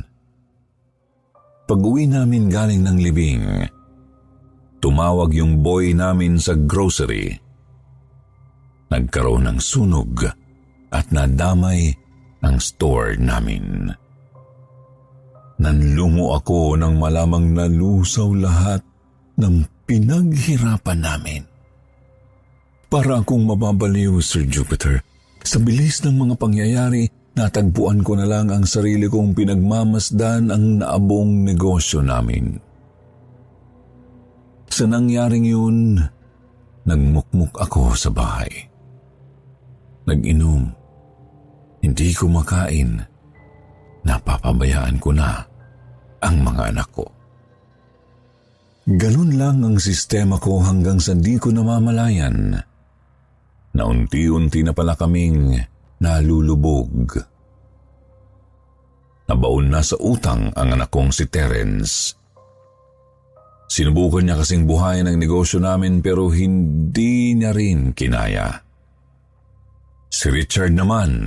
Pag-uwi 1.66 2.10
namin 2.10 2.50
galing 2.50 2.82
ng 2.82 2.98
libing, 2.98 3.44
tumawag 4.82 5.30
yung 5.34 5.62
boy 5.62 5.94
namin 5.94 6.36
sa 6.36 6.58
grocery. 6.58 7.41
Nagkaroon 8.92 9.48
ng 9.48 9.56
sunog 9.56 10.28
at 10.92 11.08
nadamay 11.08 11.96
ang 12.44 12.60
store 12.60 13.16
namin. 13.16 13.88
Nanlumo 15.56 16.36
ako 16.36 16.76
nang 16.76 17.00
malamang 17.00 17.56
nalusaw 17.56 18.28
lahat 18.36 18.84
ng 19.40 19.64
pinaghirapan 19.88 21.00
namin. 21.00 21.42
Para 22.92 23.24
akong 23.24 23.48
mababaliw, 23.48 24.20
Sir 24.20 24.44
Jupiter. 24.44 25.00
Sa 25.40 25.56
bilis 25.56 26.04
ng 26.04 26.12
mga 26.12 26.34
pangyayari, 26.36 27.08
natagpuan 27.32 28.04
ko 28.04 28.20
na 28.20 28.28
lang 28.28 28.52
ang 28.52 28.68
sarili 28.68 29.08
kong 29.08 29.32
pinagmamasdan 29.32 30.52
ang 30.52 30.84
naabong 30.84 31.48
negosyo 31.48 32.04
namin. 32.04 32.60
Sa 34.68 34.84
nangyaring 34.84 35.48
yun, 35.48 35.96
nagmukmuk 36.84 37.56
ako 37.56 37.96
sa 37.96 38.12
bahay. 38.12 38.71
Nag-inom, 40.06 40.70
hindi 41.82 42.08
kumakain, 42.14 43.02
napapabayaan 44.02 44.96
ko 44.98 45.10
na 45.14 45.42
ang 46.22 46.36
mga 46.42 46.62
anak 46.74 46.88
ko. 46.94 47.06
Ganun 48.82 49.38
lang 49.38 49.62
ang 49.62 49.78
sistema 49.78 50.42
ko 50.42 50.58
hanggang 50.58 50.98
sa 50.98 51.14
di 51.14 51.38
ko 51.38 51.54
namamalayan 51.54 52.58
na 53.72 53.82
unti-unti 53.86 54.66
na 54.66 54.74
pala 54.74 54.98
kaming 54.98 55.54
nalulubog. 56.02 57.14
Nabaon 59.30 59.70
na 59.70 59.80
sa 59.86 59.94
utang 60.02 60.50
ang 60.58 60.68
anak 60.74 60.90
kong 60.90 61.14
si 61.14 61.30
Terence. 61.30 62.18
Sinubukan 63.70 64.26
niya 64.26 64.36
kasing 64.36 64.68
buhayin 64.68 65.08
ang 65.08 65.16
negosyo 65.16 65.62
namin 65.62 66.04
pero 66.04 66.28
hindi 66.28 67.32
niya 67.38 67.54
rin 67.54 67.94
kinaya. 67.96 68.71
Si 70.12 70.28
Richard 70.28 70.76
naman, 70.76 71.24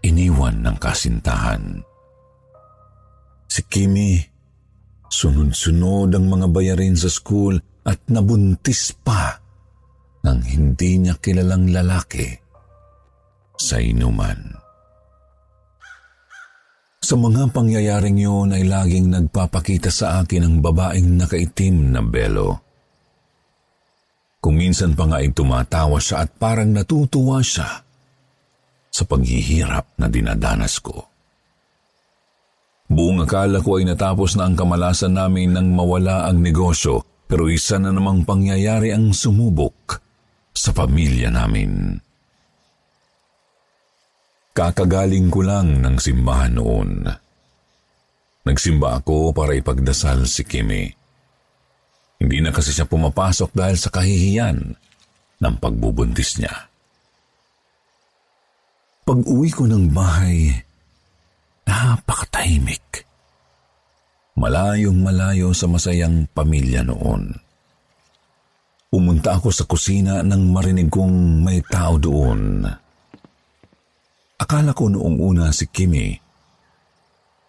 iniwan 0.00 0.64
ng 0.64 0.76
kasintahan. 0.80 1.84
Si 3.44 3.60
Kimi, 3.68 4.16
sunod-sunod 5.12 6.16
ang 6.16 6.26
mga 6.32 6.48
bayarin 6.48 6.96
sa 6.96 7.12
school 7.12 7.60
at 7.84 8.00
nabuntis 8.08 8.96
pa 9.04 9.36
ng 10.24 10.40
hindi 10.48 11.04
niya 11.04 11.20
kilalang 11.20 11.68
lalaki 11.68 12.24
sa 13.60 13.76
inuman. 13.76 14.56
Sa 17.04 17.20
mga 17.20 17.52
pangyayaring 17.52 18.16
yun 18.16 18.56
ay 18.56 18.64
laging 18.64 19.12
nagpapakita 19.12 19.92
sa 19.92 20.24
akin 20.24 20.48
ang 20.48 20.56
babaeng 20.64 21.20
nakaitim 21.20 21.92
na 21.92 22.00
belo. 22.00 22.63
Kung 24.44 24.60
minsan 24.60 24.92
pa 24.92 25.08
nga 25.08 25.24
ay 25.24 25.32
tumatawa 25.32 25.96
siya 25.96 26.28
at 26.28 26.36
parang 26.36 26.68
natutuwa 26.68 27.40
siya 27.40 27.80
sa 28.92 29.02
paghihirap 29.08 29.96
na 29.96 30.04
dinadanas 30.12 30.84
ko. 30.84 31.08
Buong 32.84 33.24
akala 33.24 33.64
ko 33.64 33.80
ay 33.80 33.88
natapos 33.88 34.36
na 34.36 34.44
ang 34.44 34.52
kamalasan 34.52 35.16
namin 35.16 35.56
nang 35.56 35.72
mawala 35.72 36.28
ang 36.28 36.44
negosyo 36.44 37.24
pero 37.24 37.48
isa 37.48 37.80
na 37.80 37.88
namang 37.88 38.28
pangyayari 38.28 38.92
ang 38.92 39.16
sumubok 39.16 39.96
sa 40.52 40.76
pamilya 40.76 41.32
namin. 41.32 41.96
Kakagaling 44.52 45.32
ko 45.32 45.40
lang 45.40 45.80
ng 45.80 45.96
simbahan 45.96 46.60
noon. 46.60 46.90
Nagsimba 48.44 49.00
ako 49.00 49.32
para 49.32 49.56
ipagdasal 49.56 50.28
si 50.28 50.44
Kimi. 50.44 51.03
Hindi 52.18 52.38
na 52.40 52.54
kasi 52.54 52.70
siya 52.70 52.86
pumapasok 52.86 53.50
dahil 53.52 53.76
sa 53.76 53.90
kahihiyan 53.90 54.58
ng 55.40 55.54
pagbubuntis 55.60 56.40
niya. 56.40 56.70
Pag 59.04 59.20
uwi 59.28 59.52
ko 59.52 59.68
ng 59.68 59.92
bahay, 59.92 60.48
napakatahimik. 61.68 63.04
Malayong 64.34 64.98
malayo 64.98 65.52
sa 65.52 65.68
masayang 65.68 66.26
pamilya 66.32 66.82
noon. 66.82 67.36
Pumunta 68.88 69.36
ako 69.36 69.50
sa 69.50 69.66
kusina 69.68 70.22
nang 70.22 70.54
marinig 70.54 70.88
kong 70.88 71.42
may 71.42 71.60
tao 71.66 71.98
doon. 71.98 72.64
Akala 74.38 74.70
ko 74.74 74.90
noong 74.90 75.18
una 75.18 75.50
si 75.54 75.66
Kimi. 75.70 76.14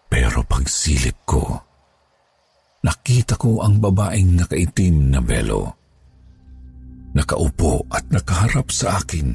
Pero 0.06 0.46
pagsilip 0.46 1.18
ko, 1.26 1.65
nakita 2.86 3.34
ko 3.34 3.66
ang 3.66 3.82
babaeng 3.82 4.38
nakaitim 4.38 5.10
na 5.10 5.18
belo. 5.18 5.74
Nakaupo 7.18 7.82
at 7.90 8.06
nakaharap 8.14 8.70
sa 8.70 9.02
akin. 9.02 9.34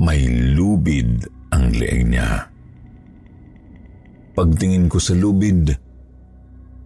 May 0.00 0.24
lubid 0.56 1.28
ang 1.52 1.68
leeg 1.76 2.08
niya. 2.08 2.48
Pagtingin 4.32 4.88
ko 4.88 4.96
sa 4.96 5.12
lubid, 5.12 5.76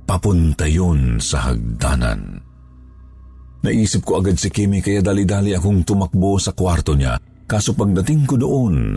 papunta 0.03 0.67
yun 0.67 1.23
sa 1.23 1.53
hagdanan. 1.53 2.43
Naisip 3.63 4.03
ko 4.03 4.19
agad 4.19 4.35
si 4.35 4.51
Kimi 4.51 4.83
kaya 4.83 4.99
dali-dali 4.99 5.55
akong 5.55 5.87
tumakbo 5.87 6.37
sa 6.43 6.51
kwarto 6.51 6.99
niya. 6.99 7.15
Kaso 7.45 7.77
pagdating 7.77 8.25
ko 8.27 8.35
doon, 8.41 8.97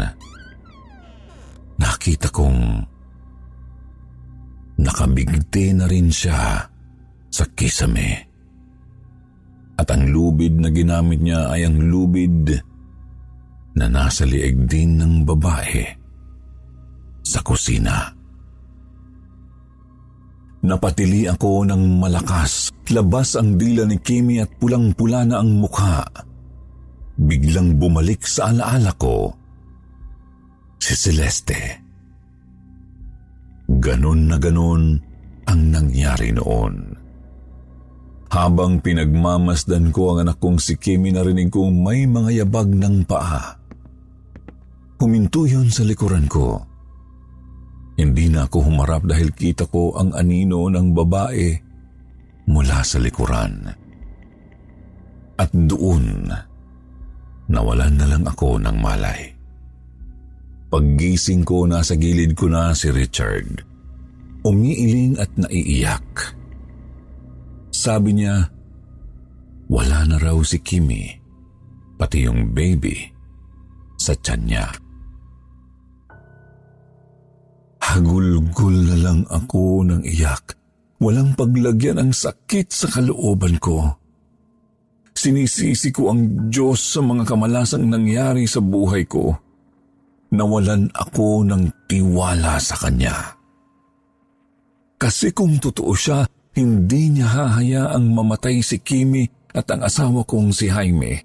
nakita 1.77 2.31
kong 2.31 2.59
nakabigti 4.77 5.73
na 5.73 5.85
rin 5.89 6.09
siya 6.09 6.65
sa 7.27 7.45
kisame. 7.53 8.25
At 9.77 9.93
ang 9.93 10.09
lubid 10.09 10.57
na 10.57 10.73
ginamit 10.73 11.21
niya 11.21 11.53
ay 11.53 11.69
ang 11.69 11.77
lubid 11.77 12.49
na 13.77 13.85
nasa 13.85 14.25
lieg 14.25 14.65
din 14.65 14.97
ng 14.97 15.21
babae 15.21 15.85
sa 17.21 17.45
kusina. 17.45 18.09
Napatili 20.65 21.29
ako 21.29 21.69
ng 21.69 22.01
malakas. 22.01 22.73
Labas 22.89 23.37
ang 23.37 23.55
dila 23.61 23.85
ni 23.85 24.01
Kimi 24.01 24.41
at 24.41 24.49
pulang-pula 24.57 25.21
na 25.29 25.45
ang 25.45 25.61
mukha. 25.61 26.01
Biglang 27.21 27.77
bumalik 27.77 28.25
sa 28.25 28.49
alaala 28.49 28.91
ko 28.97 29.29
si 30.81 30.97
Celeste. 30.97 31.86
Ganon 33.67 34.31
na 34.31 34.39
ganon 34.39 34.95
ang 35.43 35.61
nangyari 35.71 36.31
noon. 36.31 36.95
Habang 38.27 38.83
pinagmamasdan 38.83 39.91
ko 39.91 40.15
ang 40.15 40.27
anak 40.27 40.39
kong 40.39 40.59
si 40.59 40.75
Kimi 40.75 41.11
narinig 41.11 41.51
kong 41.51 41.83
may 41.83 42.07
mga 42.07 42.43
yabag 42.43 42.71
ng 42.71 43.07
paa. 43.07 43.55
Huminto 44.99 45.47
yun 45.47 45.71
sa 45.71 45.83
likuran 45.83 46.27
ko. 46.27 46.59
Hindi 47.99 48.31
na 48.31 48.47
ako 48.47 48.67
humarap 48.67 49.03
dahil 49.07 49.31
kita 49.31 49.67
ko 49.67 49.95
ang 49.95 50.15
anino 50.15 50.67
ng 50.67 50.87
babae 50.91 51.47
mula 52.47 52.83
sa 52.83 52.99
likuran. 52.99 53.67
At 55.37 55.51
doon, 55.53 56.27
nawalan 57.51 57.93
na 57.95 58.05
lang 58.09 58.23
ako 58.25 58.57
ng 58.57 58.77
malay. 58.79 59.36
Paggising 60.67 61.47
ko, 61.47 61.63
nasa 61.63 61.95
gilid 61.95 62.35
ko 62.35 62.51
na 62.51 62.75
si 62.75 62.91
Richard. 62.91 63.63
Umiiling 64.43 65.15
at 65.15 65.31
naiiyak. 65.39 66.35
Sabi 67.71 68.19
niya, 68.19 68.51
wala 69.71 70.03
na 70.07 70.19
raw 70.19 70.35
si 70.43 70.59
Kimi, 70.59 71.07
pati 71.95 72.27
yung 72.27 72.51
baby 72.51 72.95
sa 73.95 74.11
tiyan 74.15 74.43
niya. 74.43 74.67
Hagulgul 77.87 78.91
na 78.91 78.97
lang 78.99 79.21
ako 79.31 79.87
ng 79.87 80.03
iyak. 80.03 80.59
Walang 80.99 81.39
paglagyan 81.39 82.03
ang 82.03 82.11
sakit 82.11 82.67
sa 82.67 82.91
kalooban 82.91 83.55
ko. 83.63 83.95
Sinisisi 85.15 85.95
ko 85.95 86.11
ang 86.11 86.51
Diyos 86.51 86.83
sa 86.83 86.99
mga 86.99 87.23
kamalasang 87.23 87.87
nangyari 87.87 88.43
sa 88.43 88.59
buhay 88.59 89.07
ko. 89.07 89.46
Nawalan 90.27 90.91
ako 90.91 91.47
ng 91.47 91.87
tiwala 91.87 92.59
sa 92.59 92.75
Kanya. 92.75 93.37
Kasi 94.97 95.31
kung 95.31 95.61
totoo 95.61 95.93
siya, 95.93 96.25
hindi 96.57 97.13
niya 97.13 97.29
hahayaang 97.31 98.07
mamatay 98.11 98.59
si 98.65 98.81
Kimi 98.81 99.23
at 99.53 99.69
ang 99.69 99.85
asawa 99.85 100.25
kong 100.25 100.49
si 100.51 100.67
Jaime. 100.67 101.21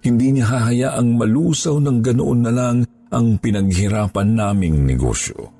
Hindi 0.00 0.38
niya 0.38 0.46
hahayaang 0.46 1.18
malusaw 1.18 1.82
ng 1.82 1.98
ganoon 2.00 2.40
na 2.46 2.52
lang 2.54 2.76
ang 3.10 3.36
pinaghirapan 3.42 4.28
naming 4.30 4.86
negosyo. 4.86 5.52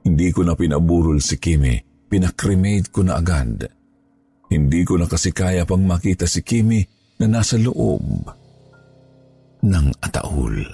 Hindi 0.00 0.32
ko 0.32 0.48
na 0.48 0.56
pinaburol 0.56 1.20
si 1.20 1.36
Kimi, 1.36 1.76
pinakremate 2.08 2.88
ko 2.88 3.04
na 3.04 3.20
agad. 3.20 3.68
Hindi 4.48 4.80
ko 4.82 4.96
na 4.96 5.06
kasi 5.06 5.30
kaya 5.30 5.68
pang 5.68 5.84
makita 5.84 6.24
si 6.24 6.40
Kimi 6.40 6.82
na 7.20 7.28
nasa 7.28 7.60
loob 7.60 8.39
ng 9.64 9.86
ataul. 10.00 10.64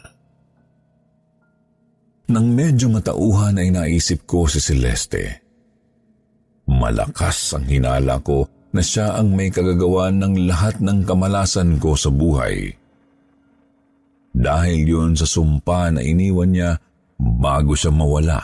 Nang 2.27 2.46
medyo 2.51 2.90
matauhan 2.90 3.59
ay 3.59 3.70
naisip 3.70 4.27
ko 4.27 4.51
si 4.51 4.59
Celeste. 4.59 5.46
Malakas 6.66 7.55
ang 7.55 7.66
hinala 7.70 8.18
ko 8.18 8.46
na 8.75 8.83
siya 8.83 9.14
ang 9.14 9.31
may 9.33 9.49
kagagawan 9.49 10.18
ng 10.18 10.51
lahat 10.51 10.83
ng 10.83 11.07
kamalasan 11.07 11.79
ko 11.79 11.94
sa 11.94 12.11
buhay. 12.11 12.75
Dahil 14.37 14.83
yun 14.85 15.12
sa 15.14 15.25
sumpa 15.25 15.94
na 15.94 16.03
iniwan 16.03 16.51
niya 16.51 16.70
bago 17.16 17.72
siya 17.72 17.94
mawala 17.94 18.42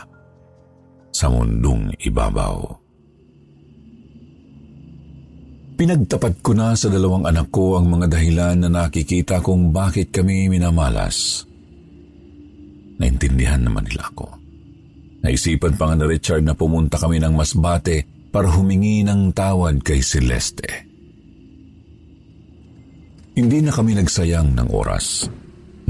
sa 1.13 1.29
mundong 1.29 1.93
ibabaw. 2.01 2.82
Pinagtapat 5.83 6.39
ko 6.39 6.55
na 6.55 6.79
sa 6.79 6.87
dalawang 6.87 7.27
anak 7.27 7.51
ko 7.51 7.75
ang 7.75 7.91
mga 7.91 8.07
dahilan 8.15 8.55
na 8.55 8.71
nakikita 8.71 9.43
kung 9.43 9.75
bakit 9.75 10.15
kami 10.15 10.47
minamalas. 10.47 11.43
Naintindihan 13.03 13.59
naman 13.59 13.83
nila 13.91 14.07
ako. 14.07 14.31
Naisipan 15.27 15.75
pa 15.75 15.91
nga 15.91 15.99
na 15.99 16.07
Richard 16.07 16.47
na 16.47 16.55
pumunta 16.55 16.95
kami 16.95 17.19
ng 17.19 17.35
Masbate 17.35 18.07
para 18.31 18.47
humingi 18.47 19.03
ng 19.03 19.35
tawad 19.35 19.83
kay 19.83 19.99
Celeste. 19.99 20.87
Hindi 23.35 23.59
na 23.59 23.75
kami 23.75 23.99
nagsayang 23.99 24.55
ng 24.55 24.71
oras. 24.71 25.27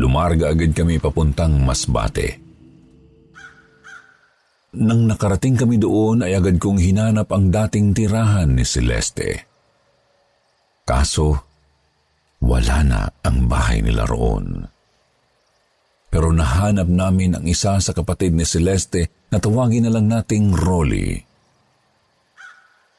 Lumarga 0.02 0.58
agad 0.58 0.74
kami 0.74 0.98
papuntang 0.98 1.62
Masbate. 1.62 2.42
Nang 4.74 5.06
nakarating 5.06 5.54
kami 5.54 5.78
doon 5.78 6.26
ay 6.26 6.34
agad 6.34 6.58
kong 6.58 6.82
hinanap 6.82 7.30
ang 7.30 7.54
dating 7.54 7.94
tirahan 7.94 8.58
ni 8.58 8.66
Celeste. 8.66 9.53
Kaso, 10.84 11.40
wala 12.44 12.78
na 12.84 13.02
ang 13.24 13.48
bahay 13.48 13.80
nila 13.80 14.04
roon. 14.04 14.68
Pero 16.12 16.30
nahanap 16.30 16.86
namin 16.86 17.40
ang 17.40 17.46
isa 17.48 17.80
sa 17.80 17.92
kapatid 17.96 18.36
ni 18.36 18.44
Celeste 18.44 19.10
na 19.32 19.40
tawagin 19.40 19.88
na 19.88 19.92
lang 19.96 20.12
nating 20.12 20.54
Rolly. 20.54 21.18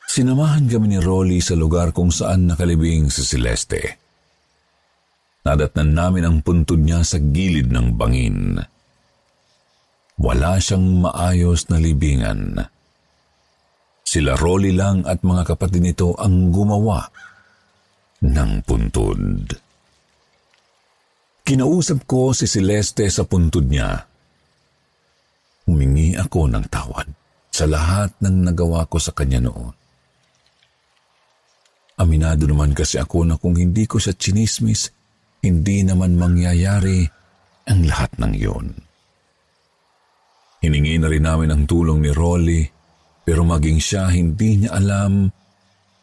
Sinamahan 0.09 0.67
kami 0.67 0.97
ni 0.97 0.99
Rolly 0.99 1.39
sa 1.45 1.55
lugar 1.55 1.93
kung 1.93 2.09
saan 2.09 2.51
nakalibing 2.51 3.13
si 3.13 3.23
Celeste. 3.23 4.01
Nadatnan 5.45 5.93
namin 5.93 6.25
ang 6.25 6.37
puntod 6.41 6.81
niya 6.81 7.05
sa 7.05 7.21
gilid 7.21 7.69
ng 7.69 8.01
bangin. 8.01 8.57
Wala 10.17 10.57
siyang 10.57 11.05
maayos 11.05 11.69
na 11.69 11.77
libingan. 11.77 12.65
Sila 14.03 14.41
Rolly 14.41 14.73
lang 14.73 15.05
at 15.05 15.21
mga 15.21 15.53
kapatid 15.53 15.85
nito 15.85 16.17
ang 16.17 16.49
gumawa 16.49 17.13
ng 18.25 18.53
puntod. 18.65 19.45
Kinausap 21.45 22.09
ko 22.09 22.33
si 22.33 22.49
Celeste 22.49 23.05
sa 23.13 23.29
puntod 23.29 23.69
niya. 23.69 24.01
Humingi 25.69 26.17
ako 26.17 26.49
ng 26.49 26.65
tawad 26.73 27.09
sa 27.53 27.69
lahat 27.69 28.17
ng 28.25 28.49
nagawa 28.49 28.89
ko 28.89 28.97
sa 28.97 29.13
kanya 29.13 29.45
noon. 29.45 29.73
Aminado 31.95 32.49
naman 32.49 32.75
kasi 32.75 32.99
ako 32.99 33.29
na 33.29 33.37
kung 33.39 33.55
hindi 33.55 33.87
ko 33.87 34.03
siya 34.03 34.17
chinismis, 34.19 34.91
hindi 35.45 35.85
naman 35.87 36.19
mangyayari 36.19 37.07
ang 37.71 37.81
lahat 37.87 38.11
ng 38.19 38.33
iyon. 38.35 38.67
Hiningi 40.65 40.97
na 40.97 41.13
rin 41.13 41.23
namin 41.29 41.53
ang 41.53 41.63
tulong 41.69 42.01
ni 42.01 42.11
Rolly, 42.11 42.65
pero 43.23 43.45
maging 43.45 43.79
siya 43.79 44.09
hindi 44.11 44.65
niya 44.65 44.75
alam 44.81 45.29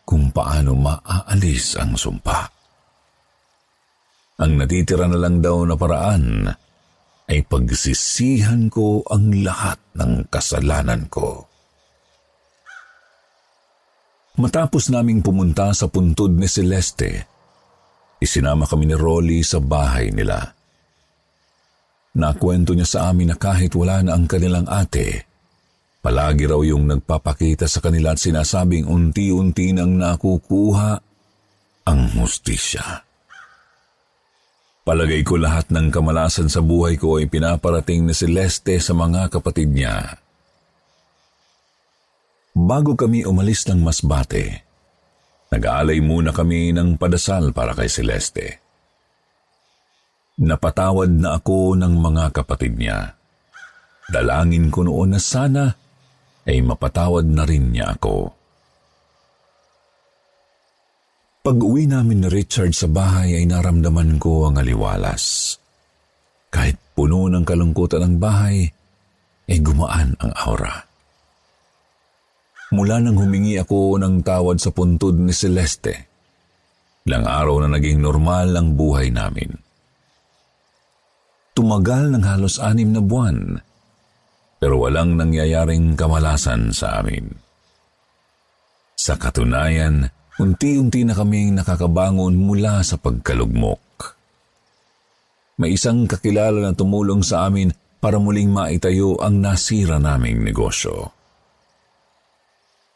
kung 0.04 0.34
paano 0.34 0.76
maaalis 0.76 1.78
ang 1.80 1.96
sumpa. 1.96 2.50
Ang 4.42 4.58
natitira 4.58 5.06
na 5.06 5.22
lang 5.22 5.40
daw 5.40 5.62
na 5.66 5.78
paraan 5.78 6.50
ay 7.30 7.40
pagsisihan 7.46 8.68
ko 8.68 9.06
ang 9.08 9.32
lahat 9.46 9.78
ng 9.96 10.28
kasalanan 10.28 11.06
ko. 11.08 11.46
Matapos 14.42 14.90
naming 14.90 15.22
pumunta 15.22 15.70
sa 15.76 15.86
puntod 15.86 16.34
ni 16.34 16.50
Celeste, 16.50 17.32
Isinama 18.22 18.70
kami 18.70 18.86
ni 18.86 18.94
Rolly 18.94 19.42
sa 19.42 19.58
bahay 19.58 20.14
nila. 20.14 20.54
Nakwento 22.14 22.78
niya 22.78 22.86
sa 22.86 23.00
amin 23.10 23.34
na 23.34 23.38
kahit 23.40 23.74
wala 23.74 24.06
na 24.06 24.14
ang 24.14 24.30
kanilang 24.30 24.70
ate, 24.70 25.26
palagi 26.02 26.50
raw 26.50 26.62
yung 26.66 26.90
nagpapakita 26.90 27.70
sa 27.70 27.80
kanila 27.80 28.14
at 28.14 28.20
sinasabing 28.20 28.90
unti-unti 28.90 29.72
nang 29.72 29.96
nakukuha 29.96 30.92
ang 31.86 32.02
hustisya. 32.18 33.06
Palagay 34.82 35.22
ko 35.22 35.38
lahat 35.38 35.70
ng 35.70 35.94
kamalasan 35.94 36.50
sa 36.50 36.60
buhay 36.66 36.98
ko 36.98 37.22
ay 37.22 37.30
pinaparating 37.30 38.10
ni 38.10 38.18
Celeste 38.18 38.82
sa 38.82 38.98
mga 38.98 39.30
kapatid 39.30 39.70
niya. 39.70 40.18
Bago 42.58 42.98
kami 42.98 43.24
umalis 43.24 43.70
ng 43.70 43.78
Masbate, 43.80 44.72
Nag-aalay 45.52 46.00
muna 46.00 46.32
kami 46.32 46.72
ng 46.72 46.96
padasal 46.96 47.52
para 47.52 47.76
kay 47.76 47.92
Celeste. 47.92 48.64
Napatawad 50.40 51.12
na 51.12 51.36
ako 51.36 51.76
ng 51.76 51.92
mga 52.00 52.32
kapatid 52.32 52.80
niya. 52.80 53.20
Dalangin 54.08 54.72
ko 54.72 54.88
noon 54.88 55.12
na 55.12 55.20
sana 55.20 55.76
ay 56.48 56.64
mapatawad 56.66 57.26
na 57.28 57.44
rin 57.46 57.74
niya 57.74 57.94
ako. 57.98 58.34
Pag-uwi 61.42 61.90
namin 61.90 62.26
ni 62.26 62.28
Richard 62.30 62.78
sa 62.78 62.86
bahay 62.86 63.38
ay 63.42 63.50
naramdaman 63.50 64.22
ko 64.22 64.50
ang 64.50 64.62
aliwalas. 64.62 65.58
Kahit 66.54 66.78
puno 66.94 67.26
ng 67.30 67.42
kalungkutan 67.42 68.06
ang 68.06 68.16
bahay, 68.22 68.70
ay 69.50 69.58
gumaan 69.60 70.14
ang 70.22 70.32
aura 70.38 70.92
mula 72.72 73.04
nang 73.04 73.20
humingi 73.20 73.60
ako 73.60 74.00
ng 74.00 74.24
tawad 74.24 74.58
sa 74.58 74.72
puntod 74.72 75.20
ni 75.20 75.36
Celeste. 75.36 76.08
Ilang 77.04 77.28
araw 77.28 77.56
na 77.64 77.76
naging 77.76 78.00
normal 78.00 78.56
ang 78.56 78.80
buhay 78.80 79.12
namin. 79.12 79.52
Tumagal 81.52 82.16
ng 82.16 82.24
halos 82.24 82.64
anim 82.64 82.96
na 82.96 83.04
buwan, 83.04 83.60
pero 84.62 84.78
walang 84.78 85.18
nangyayaring 85.18 85.98
kamalasan 85.98 86.70
sa 86.70 87.02
amin. 87.02 87.26
Sa 88.94 89.18
katunayan, 89.18 90.06
unti-unti 90.38 91.02
na 91.02 91.18
kaming 91.18 91.58
nakakabangon 91.58 92.38
mula 92.38 92.86
sa 92.86 93.02
pagkalugmok. 93.02 93.82
May 95.58 95.74
isang 95.74 96.06
kakilala 96.06 96.62
na 96.62 96.78
tumulong 96.78 97.26
sa 97.26 97.50
amin 97.50 97.74
para 97.98 98.22
muling 98.22 98.54
maitayo 98.54 99.18
ang 99.18 99.42
nasira 99.42 99.98
naming 99.98 100.46
negosyo. 100.46 101.10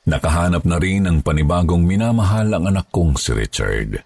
Nakahanap 0.05 0.69
na 0.69 0.77
rin 0.77 1.09
ng 1.09 1.25
panibagong 1.25 1.81
minamahal 1.81 2.53
ang 2.53 2.69
anak 2.69 2.93
kong 2.93 3.17
si 3.17 3.33
Richard. 3.33 4.05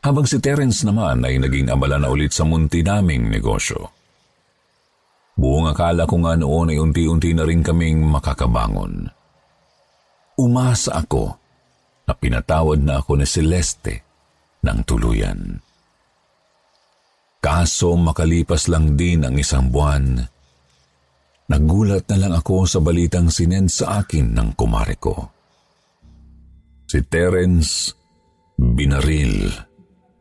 Habang 0.00 0.24
si 0.24 0.40
Terence 0.40 0.84
naman 0.84 1.24
ay 1.24 1.40
naging 1.40 1.68
abala 1.68 2.00
na 2.00 2.08
ulit 2.08 2.32
sa 2.32 2.48
munti 2.48 2.80
naming 2.80 3.28
negosyo. 3.28 3.93
Buong 5.34 5.70
akala 5.70 6.06
ko 6.06 6.20
nga 6.22 6.38
noon 6.38 6.70
ay 6.70 6.78
unti-unti 6.78 7.34
na 7.34 7.42
rin 7.42 7.60
kaming 7.60 8.02
makakabangon. 8.06 9.10
Umasa 10.38 11.02
ako 11.02 11.34
na 12.06 12.12
pinatawad 12.14 12.82
na 12.82 13.02
ako 13.02 13.18
ni 13.18 13.26
Celeste 13.26 13.94
ng 14.62 14.78
tuluyan. 14.86 15.58
Kaso 17.42 17.98
makalipas 17.98 18.70
lang 18.72 18.96
din 18.96 19.26
ang 19.26 19.36
isang 19.36 19.68
buwan, 19.68 20.24
Nagulat 21.44 22.08
na 22.08 22.16
lang 22.16 22.32
ako 22.32 22.64
sa 22.64 22.80
balitang 22.80 23.28
sinend 23.28 23.68
sa 23.68 24.00
akin 24.00 24.32
ng 24.32 24.48
kumare 24.56 24.96
ko. 24.96 25.28
Si 26.88 27.04
Terence 27.04 27.92
binaril 28.56 29.52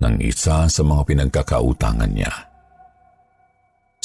ng 0.03 0.15
isa 0.19 0.67
sa 0.67 0.81
mga 0.83 1.01
pinagkakautangan 1.07 2.11
niya. 2.11 2.52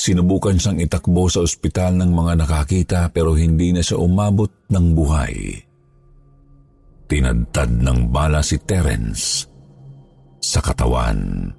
Sinubukan 0.09 0.57
siyang 0.57 0.81
itakbo 0.81 1.29
sa 1.29 1.45
ospital 1.45 2.01
ng 2.01 2.17
mga 2.17 2.33
nakakita 2.41 3.01
pero 3.13 3.37
hindi 3.37 3.77
na 3.77 3.85
siya 3.85 4.01
umabot 4.01 4.49
ng 4.73 4.87
buhay. 4.97 5.53
Tinadtad 7.05 7.69
ng 7.85 8.09
bala 8.09 8.41
si 8.41 8.57
Terence 8.57 9.45
sa 10.41 10.65
katawan. 10.65 11.53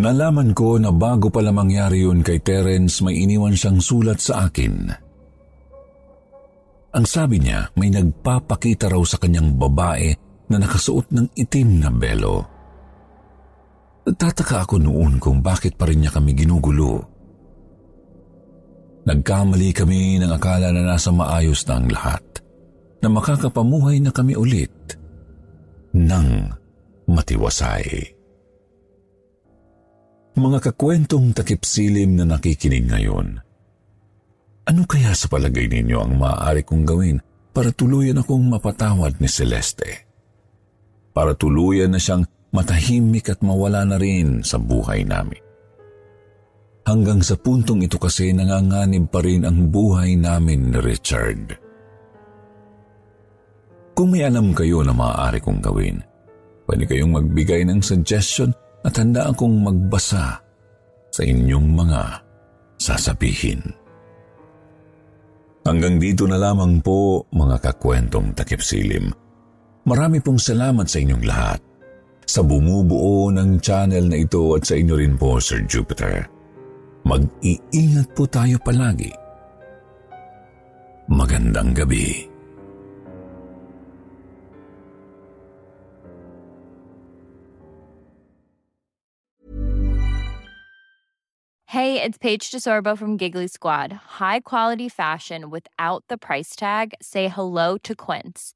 Nalaman 0.00 0.56
ko 0.56 0.80
na 0.80 0.88
bago 0.96 1.28
pala 1.28 1.52
mangyari 1.52 2.08
yun 2.08 2.24
kay 2.24 2.40
Terence 2.40 3.04
may 3.04 3.20
iniwan 3.28 3.52
siyang 3.52 3.76
sulat 3.76 4.16
sa 4.16 4.48
akin. 4.48 4.88
Ang 6.96 7.04
sabi 7.04 7.36
niya 7.36 7.68
may 7.76 7.92
nagpapakita 7.92 8.88
raw 8.88 9.04
sa 9.04 9.20
kanyang 9.20 9.52
babae 9.52 10.08
na 10.48 10.56
nakasuot 10.56 11.12
ng 11.12 11.36
itim 11.36 11.84
na 11.84 11.92
belo. 11.92 12.55
Nagtataka 14.16 14.64
ako 14.64 14.80
noon 14.80 15.20
kung 15.20 15.44
bakit 15.44 15.76
pa 15.76 15.84
rin 15.84 16.00
niya 16.00 16.08
kami 16.08 16.32
ginugulo. 16.32 17.04
Nagkamali 19.04 19.76
kami 19.76 20.16
ng 20.16 20.32
akala 20.32 20.72
na 20.72 20.88
nasa 20.88 21.12
maayos 21.12 21.68
na 21.68 21.76
ang 21.76 21.92
lahat, 21.92 22.24
na 23.04 23.12
makakapamuhay 23.12 24.00
na 24.00 24.08
kami 24.08 24.32
ulit 24.32 24.72
ng 25.92 26.48
matiwasay. 27.12 28.16
Mga 30.40 30.58
kakwentong 30.64 31.36
takipsilim 31.36 32.16
na 32.16 32.24
nakikinig 32.24 32.88
ngayon. 32.88 33.36
Ano 34.64 34.82
kaya 34.88 35.12
sa 35.12 35.28
palagay 35.28 35.68
ninyo 35.68 36.00
ang 36.00 36.16
maaari 36.16 36.64
kong 36.64 36.88
gawin 36.88 37.20
para 37.52 37.68
tuluyan 37.68 38.24
akong 38.24 38.48
mapatawad 38.48 39.20
ni 39.20 39.28
Celeste? 39.28 40.08
Para 41.12 41.36
tuluyan 41.36 41.92
na 41.92 42.00
siyang 42.00 42.24
matahimik 42.56 43.28
at 43.28 43.44
mawala 43.44 43.84
na 43.84 44.00
rin 44.00 44.40
sa 44.40 44.56
buhay 44.56 45.04
namin. 45.04 45.44
Hanggang 46.88 47.20
sa 47.20 47.36
puntong 47.36 47.84
ito 47.84 48.00
kasi 48.00 48.32
nanganganib 48.32 49.12
pa 49.12 49.20
rin 49.20 49.44
ang 49.44 49.68
buhay 49.68 50.16
namin 50.16 50.72
ni 50.72 50.78
Richard. 50.80 51.58
Kung 53.92 54.14
may 54.14 54.24
alam 54.24 54.56
kayo 54.56 54.80
na 54.86 54.96
maaari 54.96 55.42
kong 55.42 55.60
gawin, 55.60 56.00
pwede 56.64 56.84
kayong 56.88 57.12
magbigay 57.16 57.66
ng 57.66 57.82
suggestion 57.82 58.54
at 58.86 58.94
handa 58.96 59.26
akong 59.26 59.56
magbasa 59.60 60.38
sa 61.10 61.22
inyong 61.24 61.68
mga 61.74 62.00
sasabihin. 62.78 63.66
Hanggang 65.66 65.98
dito 65.98 66.30
na 66.30 66.38
lamang 66.38 66.78
po 66.78 67.26
mga 67.34 67.58
kakwentong 67.58 68.30
takip 68.38 68.62
silim. 68.62 69.10
Marami 69.82 70.22
pong 70.22 70.38
salamat 70.38 70.86
sa 70.86 71.02
inyong 71.02 71.24
lahat. 71.26 71.58
Sa 72.26 72.42
bumubuo 72.42 73.30
ng 73.30 73.62
channel 73.62 74.10
na 74.10 74.26
ito 74.26 74.58
at 74.58 74.66
sa 74.66 74.74
inyo 74.74 74.98
rin 74.98 75.14
po, 75.14 75.38
Sir 75.38 75.62
Jupiter. 75.62 76.26
Mag-iingat 77.06 78.10
po 78.18 78.26
tayo 78.26 78.58
palagi. 78.66 79.14
Magandang 81.06 81.70
gabi. 81.70 82.26
Hey, 91.70 92.02
it's 92.02 92.18
Paige 92.18 92.50
DeSorbo 92.50 92.98
from 92.98 93.16
Giggly 93.16 93.46
Squad. 93.46 94.18
High 94.18 94.40
quality 94.40 94.88
fashion 94.88 95.50
without 95.50 96.02
the 96.08 96.18
price 96.18 96.56
tag. 96.56 96.94
Say 97.02 97.28
hello 97.28 97.76
to 97.84 97.94
Quince. 97.94 98.55